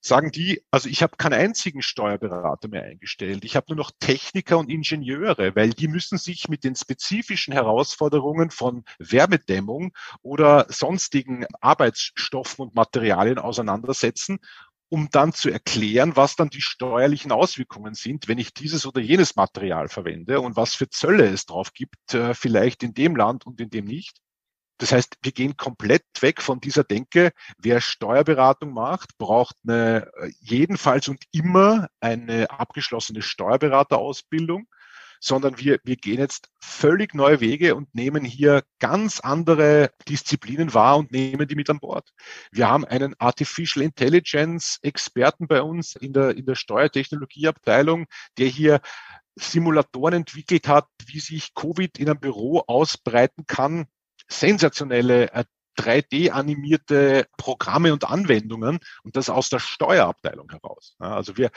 Sagen 0.07 0.31
die, 0.31 0.63
also 0.71 0.89
ich 0.89 1.03
habe 1.03 1.17
keinen 1.17 1.33
einzigen 1.33 1.81
Steuerberater 1.81 2.67
mehr 2.67 2.83
eingestellt. 2.83 3.45
Ich 3.45 3.55
habe 3.55 3.67
nur 3.69 3.77
noch 3.77 3.91
Techniker 3.99 4.57
und 4.57 4.69
Ingenieure, 4.69 5.55
weil 5.55 5.71
die 5.71 5.87
müssen 5.87 6.17
sich 6.17 6.47
mit 6.49 6.63
den 6.63 6.75
spezifischen 6.75 7.53
Herausforderungen 7.53 8.49
von 8.49 8.83
Wärmedämmung 8.99 9.93
oder 10.21 10.65
sonstigen 10.69 11.45
Arbeitsstoffen 11.61 12.65
und 12.65 12.75
Materialien 12.75 13.37
auseinandersetzen 13.37 14.39
um 14.89 15.09
dann 15.11 15.33
zu 15.33 15.49
erklären, 15.49 16.15
was 16.15 16.35
dann 16.35 16.49
die 16.49 16.61
steuerlichen 16.61 17.31
Auswirkungen 17.31 17.93
sind, 17.93 18.27
wenn 18.27 18.37
ich 18.37 18.53
dieses 18.53 18.85
oder 18.85 19.01
jenes 19.01 19.35
Material 19.35 19.89
verwende 19.89 20.39
und 20.39 20.55
was 20.55 20.75
für 20.75 20.89
Zölle 20.89 21.27
es 21.27 21.45
drauf 21.45 21.73
gibt, 21.73 22.13
äh, 22.13 22.33
vielleicht 22.33 22.83
in 22.83 22.93
dem 22.93 23.15
Land 23.15 23.45
und 23.45 23.59
in 23.59 23.69
dem 23.69 23.83
nicht. 23.85 24.21
Das 24.77 24.91
heißt, 24.91 25.17
wir 25.21 25.31
gehen 25.31 25.57
komplett 25.57 26.05
weg 26.21 26.41
von 26.41 26.59
dieser 26.59 26.83
Denke, 26.83 27.31
wer 27.57 27.81
Steuerberatung 27.81 28.73
macht, 28.73 29.17
braucht 29.17 29.55
eine, 29.67 30.11
äh, 30.17 30.31
jedenfalls 30.39 31.07
und 31.07 31.23
immer 31.31 31.87
eine 31.99 32.49
abgeschlossene 32.51 33.21
Steuerberaterausbildung, 33.21 34.67
sondern 35.19 35.57
wir, 35.57 35.79
wir 35.83 35.95
gehen 35.95 36.19
jetzt 36.19 36.49
völlig 36.59 37.15
neue 37.15 37.39
Wege 37.39 37.75
und 37.75 37.93
nehmen 37.95 38.23
hier 38.23 38.63
ganz 38.79 39.19
andere 39.19 39.91
Disziplinen 40.07 40.73
wahr 40.75 40.97
und 40.97 41.11
nehmen 41.11 41.47
die 41.47 41.55
mit 41.55 41.69
an 41.69 41.79
Bord. 41.79 42.13
Wir 42.51 42.69
haben 42.69 42.85
einen 42.85 43.15
Artificial 43.19 43.83
Intelligence 43.83 44.77
Experten 44.83 45.47
bei 45.47 45.61
uns 45.61 45.95
in 45.95 46.13
der, 46.13 46.37
in 46.37 46.45
der 46.45 46.55
Steuertechnologieabteilung, 46.55 48.05
der 48.37 48.47
hier 48.47 48.79
Simulatoren 49.35 50.13
entwickelt 50.15 50.67
hat, 50.67 50.87
wie 51.05 51.19
sich 51.19 51.53
Covid 51.53 51.97
in 51.99 52.09
einem 52.09 52.19
Büro 52.19 52.63
ausbreiten 52.65 53.45
kann, 53.45 53.87
sensationelle 54.27 55.31
3D-animierte 55.77 57.19
äh, 57.19 57.25
Programme 57.37 57.93
und 57.93 58.09
Anwendungen 58.09 58.79
und 59.03 59.15
das 59.15 59.29
aus 59.29 59.49
der 59.49 59.59
Steuerabteilung 59.59 60.49
heraus. 60.49 60.95
Also 60.99 61.37
wir, 61.37 61.51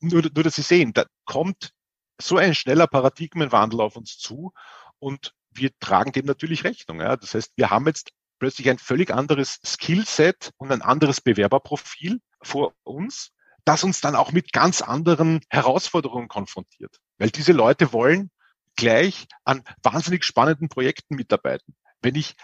nur, 0.00 0.22
nur 0.34 0.44
dass 0.44 0.56
Sie 0.56 0.62
sehen, 0.62 0.92
da 0.92 1.06
kommt 1.24 1.72
so 2.20 2.36
ein 2.36 2.54
schneller 2.54 2.86
Paradigmenwandel 2.86 3.80
auf 3.80 3.96
uns 3.96 4.18
zu 4.18 4.52
und 4.98 5.32
wir 5.50 5.70
tragen 5.80 6.12
dem 6.12 6.26
natürlich 6.26 6.64
Rechnung. 6.64 6.98
Das 6.98 7.34
heißt, 7.34 7.52
wir 7.56 7.70
haben 7.70 7.86
jetzt 7.86 8.10
plötzlich 8.38 8.68
ein 8.70 8.78
völlig 8.78 9.10
anderes 9.10 9.58
Skillset 9.64 10.52
und 10.58 10.70
ein 10.70 10.82
anderes 10.82 11.20
Bewerberprofil 11.20 12.20
vor 12.42 12.72
uns, 12.84 13.32
das 13.64 13.84
uns 13.84 14.00
dann 14.00 14.16
auch 14.16 14.32
mit 14.32 14.52
ganz 14.52 14.82
anderen 14.82 15.40
Herausforderungen 15.48 16.28
konfrontiert. 16.28 16.96
Weil 17.18 17.30
diese 17.30 17.52
Leute 17.52 17.92
wollen 17.92 18.30
gleich 18.76 19.26
an 19.44 19.62
wahnsinnig 19.82 20.24
spannenden 20.24 20.68
Projekten 20.68 21.16
mitarbeiten. 21.16 21.74
Wenn 22.02 22.14
ich 22.14 22.36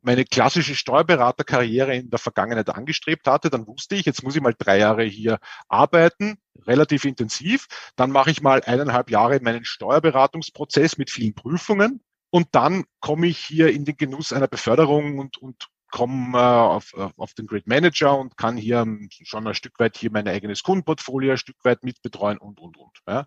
meine 0.00 0.24
klassische 0.24 0.74
Steuerberaterkarriere 0.74 1.94
in 1.94 2.10
der 2.10 2.18
Vergangenheit 2.18 2.68
angestrebt 2.70 3.26
hatte, 3.26 3.50
dann 3.50 3.66
wusste 3.66 3.96
ich, 3.96 4.06
jetzt 4.06 4.22
muss 4.22 4.36
ich 4.36 4.42
mal 4.42 4.54
drei 4.56 4.78
Jahre 4.78 5.04
hier 5.04 5.38
arbeiten, 5.68 6.38
relativ 6.66 7.04
intensiv. 7.04 7.66
Dann 7.96 8.10
mache 8.10 8.30
ich 8.30 8.40
mal 8.40 8.62
eineinhalb 8.62 9.10
Jahre 9.10 9.40
meinen 9.40 9.64
Steuerberatungsprozess 9.64 10.98
mit 10.98 11.10
vielen 11.10 11.34
Prüfungen 11.34 12.00
und 12.30 12.48
dann 12.52 12.84
komme 13.00 13.26
ich 13.26 13.38
hier 13.38 13.72
in 13.72 13.84
den 13.84 13.96
Genuss 13.96 14.32
einer 14.32 14.48
Beförderung 14.48 15.18
und, 15.18 15.38
und 15.38 15.68
komme 15.90 16.38
äh, 16.38 16.40
auf, 16.40 16.94
auf 17.16 17.34
den 17.34 17.46
Grid 17.46 17.66
Manager 17.66 18.18
und 18.18 18.36
kann 18.36 18.56
hier 18.56 18.86
schon 19.24 19.46
ein 19.46 19.54
Stück 19.54 19.78
weit 19.78 19.96
hier 19.96 20.10
mein 20.12 20.28
eigenes 20.28 20.62
Kundenportfolio 20.62 21.32
ein 21.32 21.38
Stück 21.38 21.56
weit 21.64 21.82
mitbetreuen 21.82 22.38
und, 22.38 22.60
und, 22.60 22.76
und. 22.76 22.98
Ja 23.08 23.26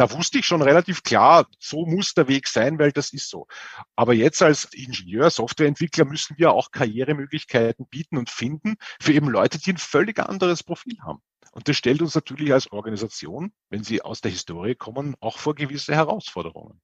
da 0.00 0.10
wusste 0.12 0.38
ich 0.38 0.46
schon 0.46 0.62
relativ 0.62 1.02
klar, 1.02 1.46
so 1.58 1.84
muss 1.84 2.14
der 2.14 2.26
Weg 2.26 2.48
sein, 2.48 2.78
weil 2.78 2.90
das 2.90 3.12
ist 3.12 3.28
so. 3.28 3.46
Aber 3.96 4.14
jetzt 4.14 4.40
als 4.40 4.64
Ingenieur, 4.72 5.28
Softwareentwickler 5.28 6.06
müssen 6.06 6.38
wir 6.38 6.52
auch 6.52 6.70
Karrieremöglichkeiten 6.70 7.86
bieten 7.86 8.16
und 8.16 8.30
finden 8.30 8.76
für 8.98 9.12
eben 9.12 9.28
Leute, 9.28 9.58
die 9.58 9.74
ein 9.74 9.76
völlig 9.76 10.18
anderes 10.18 10.62
Profil 10.62 10.96
haben. 11.02 11.20
Und 11.52 11.68
das 11.68 11.76
stellt 11.76 12.00
uns 12.00 12.14
natürlich 12.14 12.50
als 12.50 12.72
Organisation, 12.72 13.52
wenn 13.68 13.84
sie 13.84 14.00
aus 14.00 14.22
der 14.22 14.30
Historie 14.30 14.74
kommen, 14.74 15.16
auch 15.20 15.38
vor 15.38 15.54
gewisse 15.54 15.94
Herausforderungen. 15.94 16.80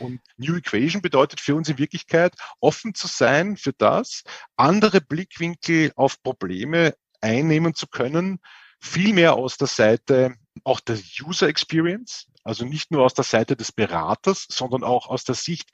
Und 0.00 0.20
New 0.36 0.56
Equation 0.56 1.02
bedeutet 1.02 1.38
für 1.38 1.54
uns 1.54 1.68
in 1.68 1.78
Wirklichkeit, 1.78 2.34
offen 2.58 2.96
zu 2.96 3.06
sein 3.06 3.56
für 3.56 3.74
das, 3.74 4.24
andere 4.56 5.00
Blickwinkel 5.00 5.92
auf 5.94 6.20
Probleme 6.20 6.96
einnehmen 7.20 7.74
zu 7.74 7.86
können, 7.86 8.40
viel 8.80 9.12
mehr 9.12 9.34
aus 9.34 9.56
der 9.56 9.68
Seite 9.68 10.34
auch 10.62 10.80
der 10.80 10.98
User 11.20 11.48
Experience, 11.48 12.30
also 12.44 12.64
nicht 12.64 12.90
nur 12.90 13.04
aus 13.04 13.14
der 13.14 13.24
Seite 13.24 13.56
des 13.56 13.72
Beraters, 13.72 14.46
sondern 14.48 14.84
auch 14.84 15.08
aus 15.08 15.24
der 15.24 15.34
Sicht 15.34 15.70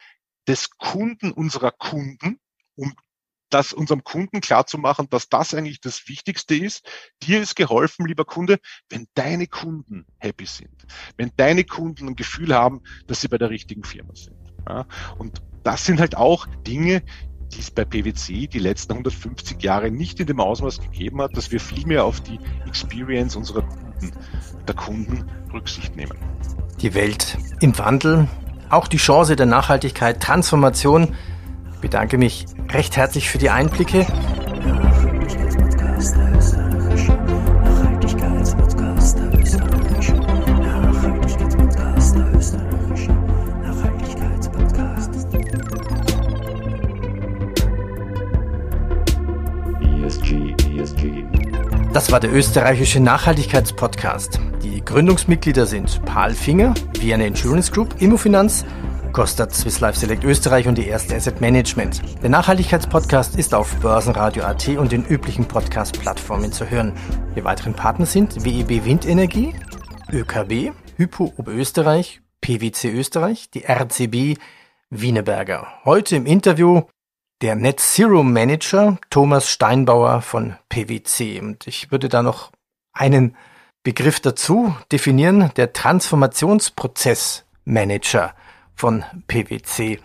des 0.48 0.70
Kunden 0.70 1.32
unserer 1.32 1.70
Kunden, 1.70 2.40
um 2.76 2.94
das 3.50 3.72
unserem 3.72 4.04
Kunden 4.04 4.40
klarzumachen, 4.40 5.08
dass 5.10 5.28
das 5.28 5.54
eigentlich 5.54 5.80
das 5.80 6.08
Wichtigste 6.08 6.54
ist. 6.54 6.88
Dir 7.22 7.42
ist 7.42 7.56
geholfen, 7.56 8.06
lieber 8.06 8.24
Kunde, 8.24 8.58
wenn 8.88 9.06
deine 9.14 9.48
Kunden 9.48 10.06
happy 10.18 10.46
sind, 10.46 10.86
wenn 11.16 11.32
deine 11.36 11.64
Kunden 11.64 12.08
ein 12.08 12.16
Gefühl 12.16 12.54
haben, 12.54 12.82
dass 13.06 13.20
sie 13.20 13.28
bei 13.28 13.38
der 13.38 13.50
richtigen 13.50 13.84
Firma 13.84 14.14
sind. 14.14 14.36
Ja, 14.68 14.86
und 15.18 15.42
das 15.64 15.84
sind 15.84 16.00
halt 16.00 16.16
auch 16.16 16.46
Dinge, 16.66 17.02
die 17.52 17.58
es 17.58 17.70
bei 17.72 17.84
PwC 17.84 18.46
die 18.46 18.60
letzten 18.60 18.92
150 18.92 19.60
Jahre 19.62 19.90
nicht 19.90 20.20
in 20.20 20.26
dem 20.26 20.38
Ausmaß 20.38 20.80
gegeben 20.80 21.20
hat, 21.20 21.36
dass 21.36 21.50
wir 21.50 21.58
viel 21.58 21.84
mehr 21.86 22.04
auf 22.04 22.20
die 22.20 22.38
Experience 22.66 23.34
unserer 23.34 23.68
Kunden, 24.00 24.12
der 24.66 24.74
Kunden 24.74 25.24
Rücksicht 25.52 25.96
nehmen. 25.96 26.16
Die 26.80 26.94
Welt 26.94 27.36
im 27.60 27.78
Wandel, 27.78 28.28
auch 28.70 28.88
die 28.88 28.96
Chance 28.96 29.36
der 29.36 29.46
Nachhaltigkeit, 29.46 30.20
Transformation. 30.22 31.14
Ich 31.74 31.80
bedanke 31.80 32.18
mich 32.18 32.46
recht 32.70 32.96
herzlich 32.96 33.28
für 33.28 33.38
die 33.38 33.50
Einblicke. 33.50 34.06
Das 52.10 52.14
war 52.14 52.28
der 52.28 52.32
österreichische 52.32 52.98
Nachhaltigkeitspodcast. 52.98 54.40
Die 54.64 54.84
Gründungsmitglieder 54.84 55.64
sind 55.64 56.04
Paul 56.04 56.32
Finger, 56.32 56.74
Vienna 56.98 57.24
Insurance 57.24 57.70
Group, 57.70 58.02
Immofinanz, 58.02 58.64
Kostat 59.12 59.54
Swiss 59.54 59.78
Life 59.78 59.96
Select 59.96 60.24
Österreich 60.24 60.66
und 60.66 60.76
die 60.76 60.88
erste 60.88 61.14
Asset 61.14 61.40
Management. 61.40 62.02
Der 62.20 62.30
Nachhaltigkeitspodcast 62.30 63.36
ist 63.36 63.54
auf 63.54 63.76
Börsenradio.at 63.76 64.66
und 64.70 64.90
den 64.90 65.06
üblichen 65.06 65.44
Podcast-Plattformen 65.46 66.50
zu 66.50 66.68
hören. 66.68 66.94
Die 67.36 67.44
weiteren 67.44 67.74
Partner 67.74 68.06
sind 68.06 68.44
WEB 68.44 68.84
Windenergie, 68.84 69.54
ÖKB, 70.10 70.72
Hypo 70.96 71.32
Oberösterreich, 71.36 72.22
PwC 72.40 72.90
Österreich, 72.90 73.50
die 73.50 73.62
RCB 73.62 74.36
Wieneberger. 74.90 75.68
Heute 75.84 76.16
im 76.16 76.26
Interview 76.26 76.82
der 77.42 77.56
Net 77.56 77.80
Zero 77.80 78.22
Manager 78.22 78.96
Thomas 79.08 79.48
Steinbauer 79.48 80.20
von 80.22 80.54
PwC. 80.68 81.40
Und 81.40 81.66
ich 81.66 81.90
würde 81.90 82.08
da 82.08 82.22
noch 82.22 82.52
einen 82.92 83.36
Begriff 83.82 84.20
dazu 84.20 84.76
definieren, 84.92 85.50
der 85.56 85.72
Transformationsprozessmanager 85.72 88.34
von 88.74 89.04
PwC. 89.26 89.98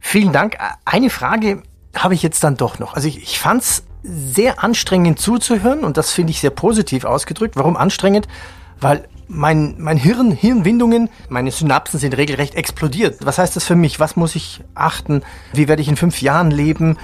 Vielen 0.00 0.32
Dank. 0.32 0.58
Eine 0.84 1.10
Frage 1.10 1.62
habe 1.96 2.14
ich 2.14 2.22
jetzt 2.22 2.42
dann 2.42 2.56
doch 2.56 2.80
noch. 2.80 2.94
Also 2.94 3.06
ich, 3.06 3.22
ich 3.22 3.38
fand 3.38 3.62
es 3.62 3.84
sehr 4.02 4.64
anstrengend 4.64 5.20
zuzuhören 5.20 5.84
und 5.84 5.96
das 5.96 6.10
finde 6.10 6.32
ich 6.32 6.40
sehr 6.40 6.50
positiv 6.50 7.04
ausgedrückt. 7.04 7.54
Warum 7.56 7.76
anstrengend? 7.76 8.26
Weil 8.82 9.08
mein, 9.28 9.76
mein 9.78 9.96
Hirn, 9.96 10.32
Hirnwindungen, 10.32 11.08
meine 11.28 11.50
Synapsen 11.50 11.98
sind 11.98 12.16
regelrecht 12.16 12.54
explodiert. 12.54 13.24
Was 13.24 13.38
heißt 13.38 13.56
das 13.56 13.64
für 13.64 13.76
mich? 13.76 14.00
Was 14.00 14.16
muss 14.16 14.34
ich 14.34 14.60
achten? 14.74 15.22
Wie 15.54 15.68
werde 15.68 15.80
ich 15.80 15.88
in 15.88 15.96
fünf 15.96 16.20
Jahren 16.20 16.50
leben? 16.50 16.98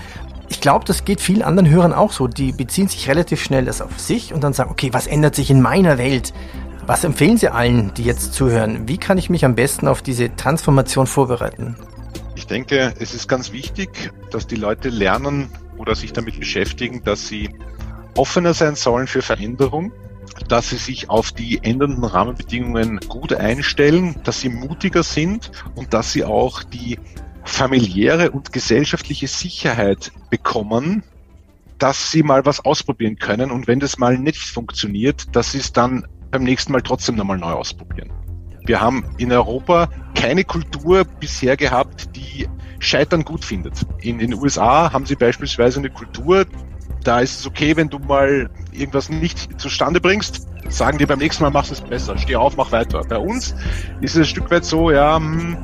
Ich 0.50 0.60
glaube, 0.60 0.84
das 0.84 1.04
geht 1.04 1.20
vielen 1.20 1.42
anderen 1.42 1.70
Hörern 1.70 1.92
auch 1.92 2.12
so. 2.12 2.26
Die 2.26 2.52
beziehen 2.52 2.88
sich 2.88 3.08
relativ 3.08 3.42
schnell 3.42 3.64
das 3.64 3.80
auf 3.80 3.98
sich 3.98 4.34
und 4.34 4.42
dann 4.42 4.52
sagen, 4.52 4.70
okay, 4.70 4.90
was 4.92 5.06
ändert 5.06 5.34
sich 5.34 5.50
in 5.50 5.62
meiner 5.62 5.98
Welt? 5.98 6.34
Was 6.86 7.04
empfehlen 7.04 7.36
Sie 7.36 7.48
allen, 7.48 7.92
die 7.94 8.02
jetzt 8.02 8.32
zuhören? 8.32 8.88
Wie 8.88 8.98
kann 8.98 9.18
ich 9.18 9.30
mich 9.30 9.44
am 9.44 9.54
besten 9.54 9.88
auf 9.88 10.02
diese 10.02 10.34
Transformation 10.34 11.06
vorbereiten? 11.06 11.76
Ich 12.34 12.46
denke, 12.46 12.94
es 12.98 13.14
ist 13.14 13.28
ganz 13.28 13.52
wichtig, 13.52 14.10
dass 14.30 14.46
die 14.46 14.56
Leute 14.56 14.88
lernen 14.88 15.50
oder 15.76 15.94
sich 15.94 16.12
damit 16.12 16.38
beschäftigen, 16.38 17.04
dass 17.04 17.28
sie 17.28 17.50
offener 18.16 18.54
sein 18.54 18.74
sollen 18.74 19.06
für 19.06 19.22
Veränderung 19.22 19.92
dass 20.48 20.70
sie 20.70 20.76
sich 20.76 21.10
auf 21.10 21.32
die 21.32 21.62
ändernden 21.62 22.04
Rahmenbedingungen 22.04 23.00
gut 23.08 23.32
einstellen, 23.32 24.16
dass 24.24 24.40
sie 24.40 24.48
mutiger 24.48 25.02
sind 25.02 25.50
und 25.74 25.94
dass 25.94 26.12
sie 26.12 26.24
auch 26.24 26.62
die 26.62 26.98
familiäre 27.44 28.30
und 28.30 28.52
gesellschaftliche 28.52 29.26
Sicherheit 29.26 30.12
bekommen, 30.30 31.02
dass 31.78 32.10
sie 32.10 32.22
mal 32.22 32.44
was 32.44 32.64
ausprobieren 32.64 33.16
können 33.16 33.50
und 33.50 33.66
wenn 33.66 33.80
das 33.80 33.98
mal 33.98 34.18
nicht 34.18 34.40
funktioniert, 34.40 35.34
dass 35.34 35.52
sie 35.52 35.58
es 35.58 35.72
dann 35.72 36.06
beim 36.30 36.42
nächsten 36.42 36.72
Mal 36.72 36.82
trotzdem 36.82 37.16
nochmal 37.16 37.38
neu 37.38 37.52
ausprobieren. 37.52 38.10
Wir 38.64 38.80
haben 38.80 39.04
in 39.16 39.32
Europa 39.32 39.88
keine 40.14 40.44
Kultur 40.44 41.04
bisher 41.04 41.56
gehabt, 41.56 42.14
die 42.14 42.46
Scheitern 42.80 43.24
gut 43.24 43.44
findet. 43.44 43.86
In 44.02 44.18
den 44.18 44.34
USA 44.34 44.92
haben 44.92 45.06
sie 45.06 45.16
beispielsweise 45.16 45.78
eine 45.78 45.90
Kultur, 45.90 46.44
Da 47.04 47.20
ist 47.20 47.40
es 47.40 47.46
okay, 47.46 47.76
wenn 47.76 47.88
du 47.88 47.98
mal 47.98 48.50
irgendwas 48.72 49.08
nicht 49.08 49.60
zustande 49.60 50.00
bringst, 50.00 50.46
sagen 50.68 50.98
dir 50.98 51.06
beim 51.06 51.18
nächsten 51.18 51.42
Mal 51.42 51.50
machst 51.50 51.72
es 51.72 51.80
besser, 51.80 52.18
steh 52.18 52.36
auf, 52.36 52.56
mach 52.56 52.72
weiter. 52.72 53.02
Bei 53.08 53.18
uns 53.18 53.54
ist 54.00 54.14
es 54.14 54.18
ein 54.18 54.24
Stück 54.24 54.50
weit 54.50 54.64
so, 54.64 54.90
ja, 54.90 55.16
hm, 55.16 55.56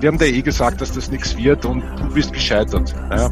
wir 0.00 0.08
haben 0.08 0.18
dir 0.18 0.26
eh 0.26 0.42
gesagt, 0.42 0.80
dass 0.80 0.92
das 0.92 1.10
nichts 1.10 1.36
wird 1.36 1.64
und 1.64 1.82
du 1.98 2.12
bist 2.12 2.32
gescheitert. 2.32 2.94
Ja. 3.10 3.30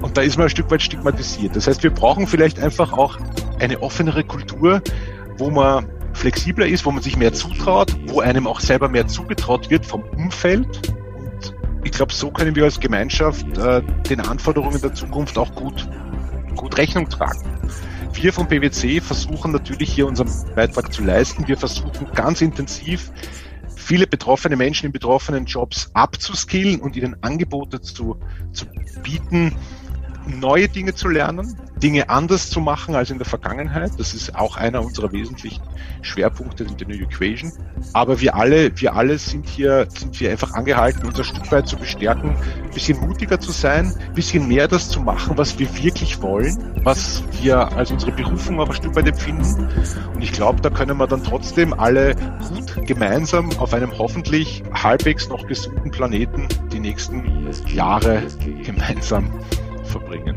Und 0.00 0.16
da 0.16 0.22
ist 0.22 0.36
man 0.36 0.46
ein 0.46 0.50
Stück 0.50 0.70
weit 0.70 0.82
stigmatisiert. 0.82 1.54
Das 1.54 1.66
heißt, 1.66 1.82
wir 1.82 1.90
brauchen 1.90 2.26
vielleicht 2.26 2.58
einfach 2.58 2.92
auch 2.92 3.18
eine 3.60 3.82
offenere 3.82 4.24
Kultur, 4.24 4.80
wo 5.38 5.50
man 5.50 5.86
flexibler 6.14 6.66
ist, 6.66 6.86
wo 6.86 6.90
man 6.90 7.02
sich 7.02 7.16
mehr 7.16 7.32
zutraut, 7.32 7.94
wo 8.06 8.20
einem 8.20 8.46
auch 8.46 8.60
selber 8.60 8.88
mehr 8.88 9.06
zugetraut 9.06 9.70
wird 9.70 9.84
vom 9.84 10.02
Umfeld. 10.16 10.66
Und 10.88 11.52
ich 11.84 11.92
glaube, 11.92 12.12
so 12.12 12.30
können 12.30 12.56
wir 12.56 12.64
als 12.64 12.80
Gemeinschaft 12.80 13.46
äh, 13.58 13.82
den 14.08 14.20
Anforderungen 14.20 14.80
der 14.80 14.94
Zukunft 14.94 15.36
auch 15.36 15.54
gut, 15.54 15.86
gut 16.56 16.76
Rechnung 16.76 17.08
tragen. 17.08 17.44
Wir 18.12 18.32
vom 18.32 18.48
PwC 18.48 19.00
versuchen 19.00 19.52
natürlich 19.52 19.92
hier 19.92 20.06
unseren 20.06 20.30
Beitrag 20.54 20.92
zu 20.92 21.04
leisten. 21.04 21.46
Wir 21.46 21.56
versuchen 21.56 22.08
ganz 22.14 22.40
intensiv 22.40 23.12
viele 23.86 24.06
betroffene 24.06 24.56
Menschen 24.56 24.86
in 24.86 24.92
betroffenen 24.92 25.44
Jobs 25.44 25.90
abzuskillen 25.92 26.80
und 26.80 26.96
ihnen 26.96 27.16
Angebote 27.22 27.80
zu, 27.80 28.18
zu 28.52 28.66
bieten, 29.02 29.54
neue 30.26 30.68
Dinge 30.68 30.94
zu 30.94 31.08
lernen, 31.08 31.56
Dinge 31.82 32.08
anders 32.08 32.50
zu 32.50 32.60
machen 32.60 32.94
als 32.94 33.10
in 33.10 33.18
der 33.18 33.26
Vergangenheit. 33.26 33.92
Das 33.98 34.14
ist 34.14 34.34
auch 34.34 34.56
einer 34.56 34.82
unserer 34.82 35.12
wesentlichen 35.12 35.62
Schwerpunkte 36.02 36.64
in 36.64 36.76
der 36.76 36.88
New 36.88 36.94
Equation. 36.94 37.52
Aber 37.92 38.20
wir 38.20 38.34
alle, 38.34 38.72
wir 38.80 38.94
alle 38.94 39.18
sind 39.18 39.48
hier, 39.48 39.86
sind 39.88 40.16
hier 40.16 40.30
einfach 40.30 40.52
angehalten, 40.54 41.06
unser 41.06 41.24
Stück 41.24 41.50
weit 41.52 41.68
zu 41.68 41.76
bestärken, 41.76 42.30
ein 42.64 42.70
bisschen 42.70 42.98
mutiger 43.00 43.38
zu 43.38 43.52
sein, 43.52 43.94
ein 43.98 44.14
bisschen 44.14 44.48
mehr 44.48 44.68
das 44.68 44.88
zu 44.88 45.00
machen, 45.00 45.36
was 45.36 45.58
wir 45.58 45.68
wirklich 45.76 46.20
wollen, 46.22 46.80
was 46.82 47.22
wir 47.42 47.72
als 47.72 47.90
unsere 47.90 48.12
Berufung 48.12 48.58
auch 48.60 48.68
ein 48.68 48.74
Stück 48.74 48.96
weit 48.96 49.06
empfinden. 49.06 49.68
Und 50.14 50.22
ich 50.22 50.32
glaube, 50.32 50.60
da 50.60 50.70
können 50.70 50.96
wir 50.96 51.06
dann 51.06 51.22
trotzdem 51.22 51.74
alle 51.74 52.14
gut 52.48 52.86
gemeinsam 52.86 53.50
auf 53.58 53.74
einem 53.74 53.96
hoffentlich 53.98 54.62
halbwegs 54.72 55.28
noch 55.28 55.46
gesunden 55.46 55.90
Planeten 55.90 56.48
die 56.72 56.80
nächsten 56.80 57.46
Jahre 57.66 58.22
gemeinsam 58.64 59.30
verbringen. 59.86 60.36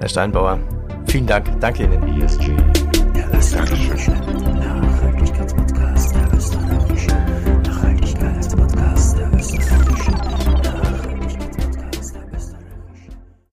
Herr 0.00 0.08
Steinbauer, 0.08 0.58
vielen 1.06 1.26
Dank. 1.26 1.48
Danke 1.60 1.84
Ihnen. 1.84 2.20
ESG. 2.20 2.48
Ja, 3.14 3.26
das 3.32 3.52
Dankeschön. 3.52 4.91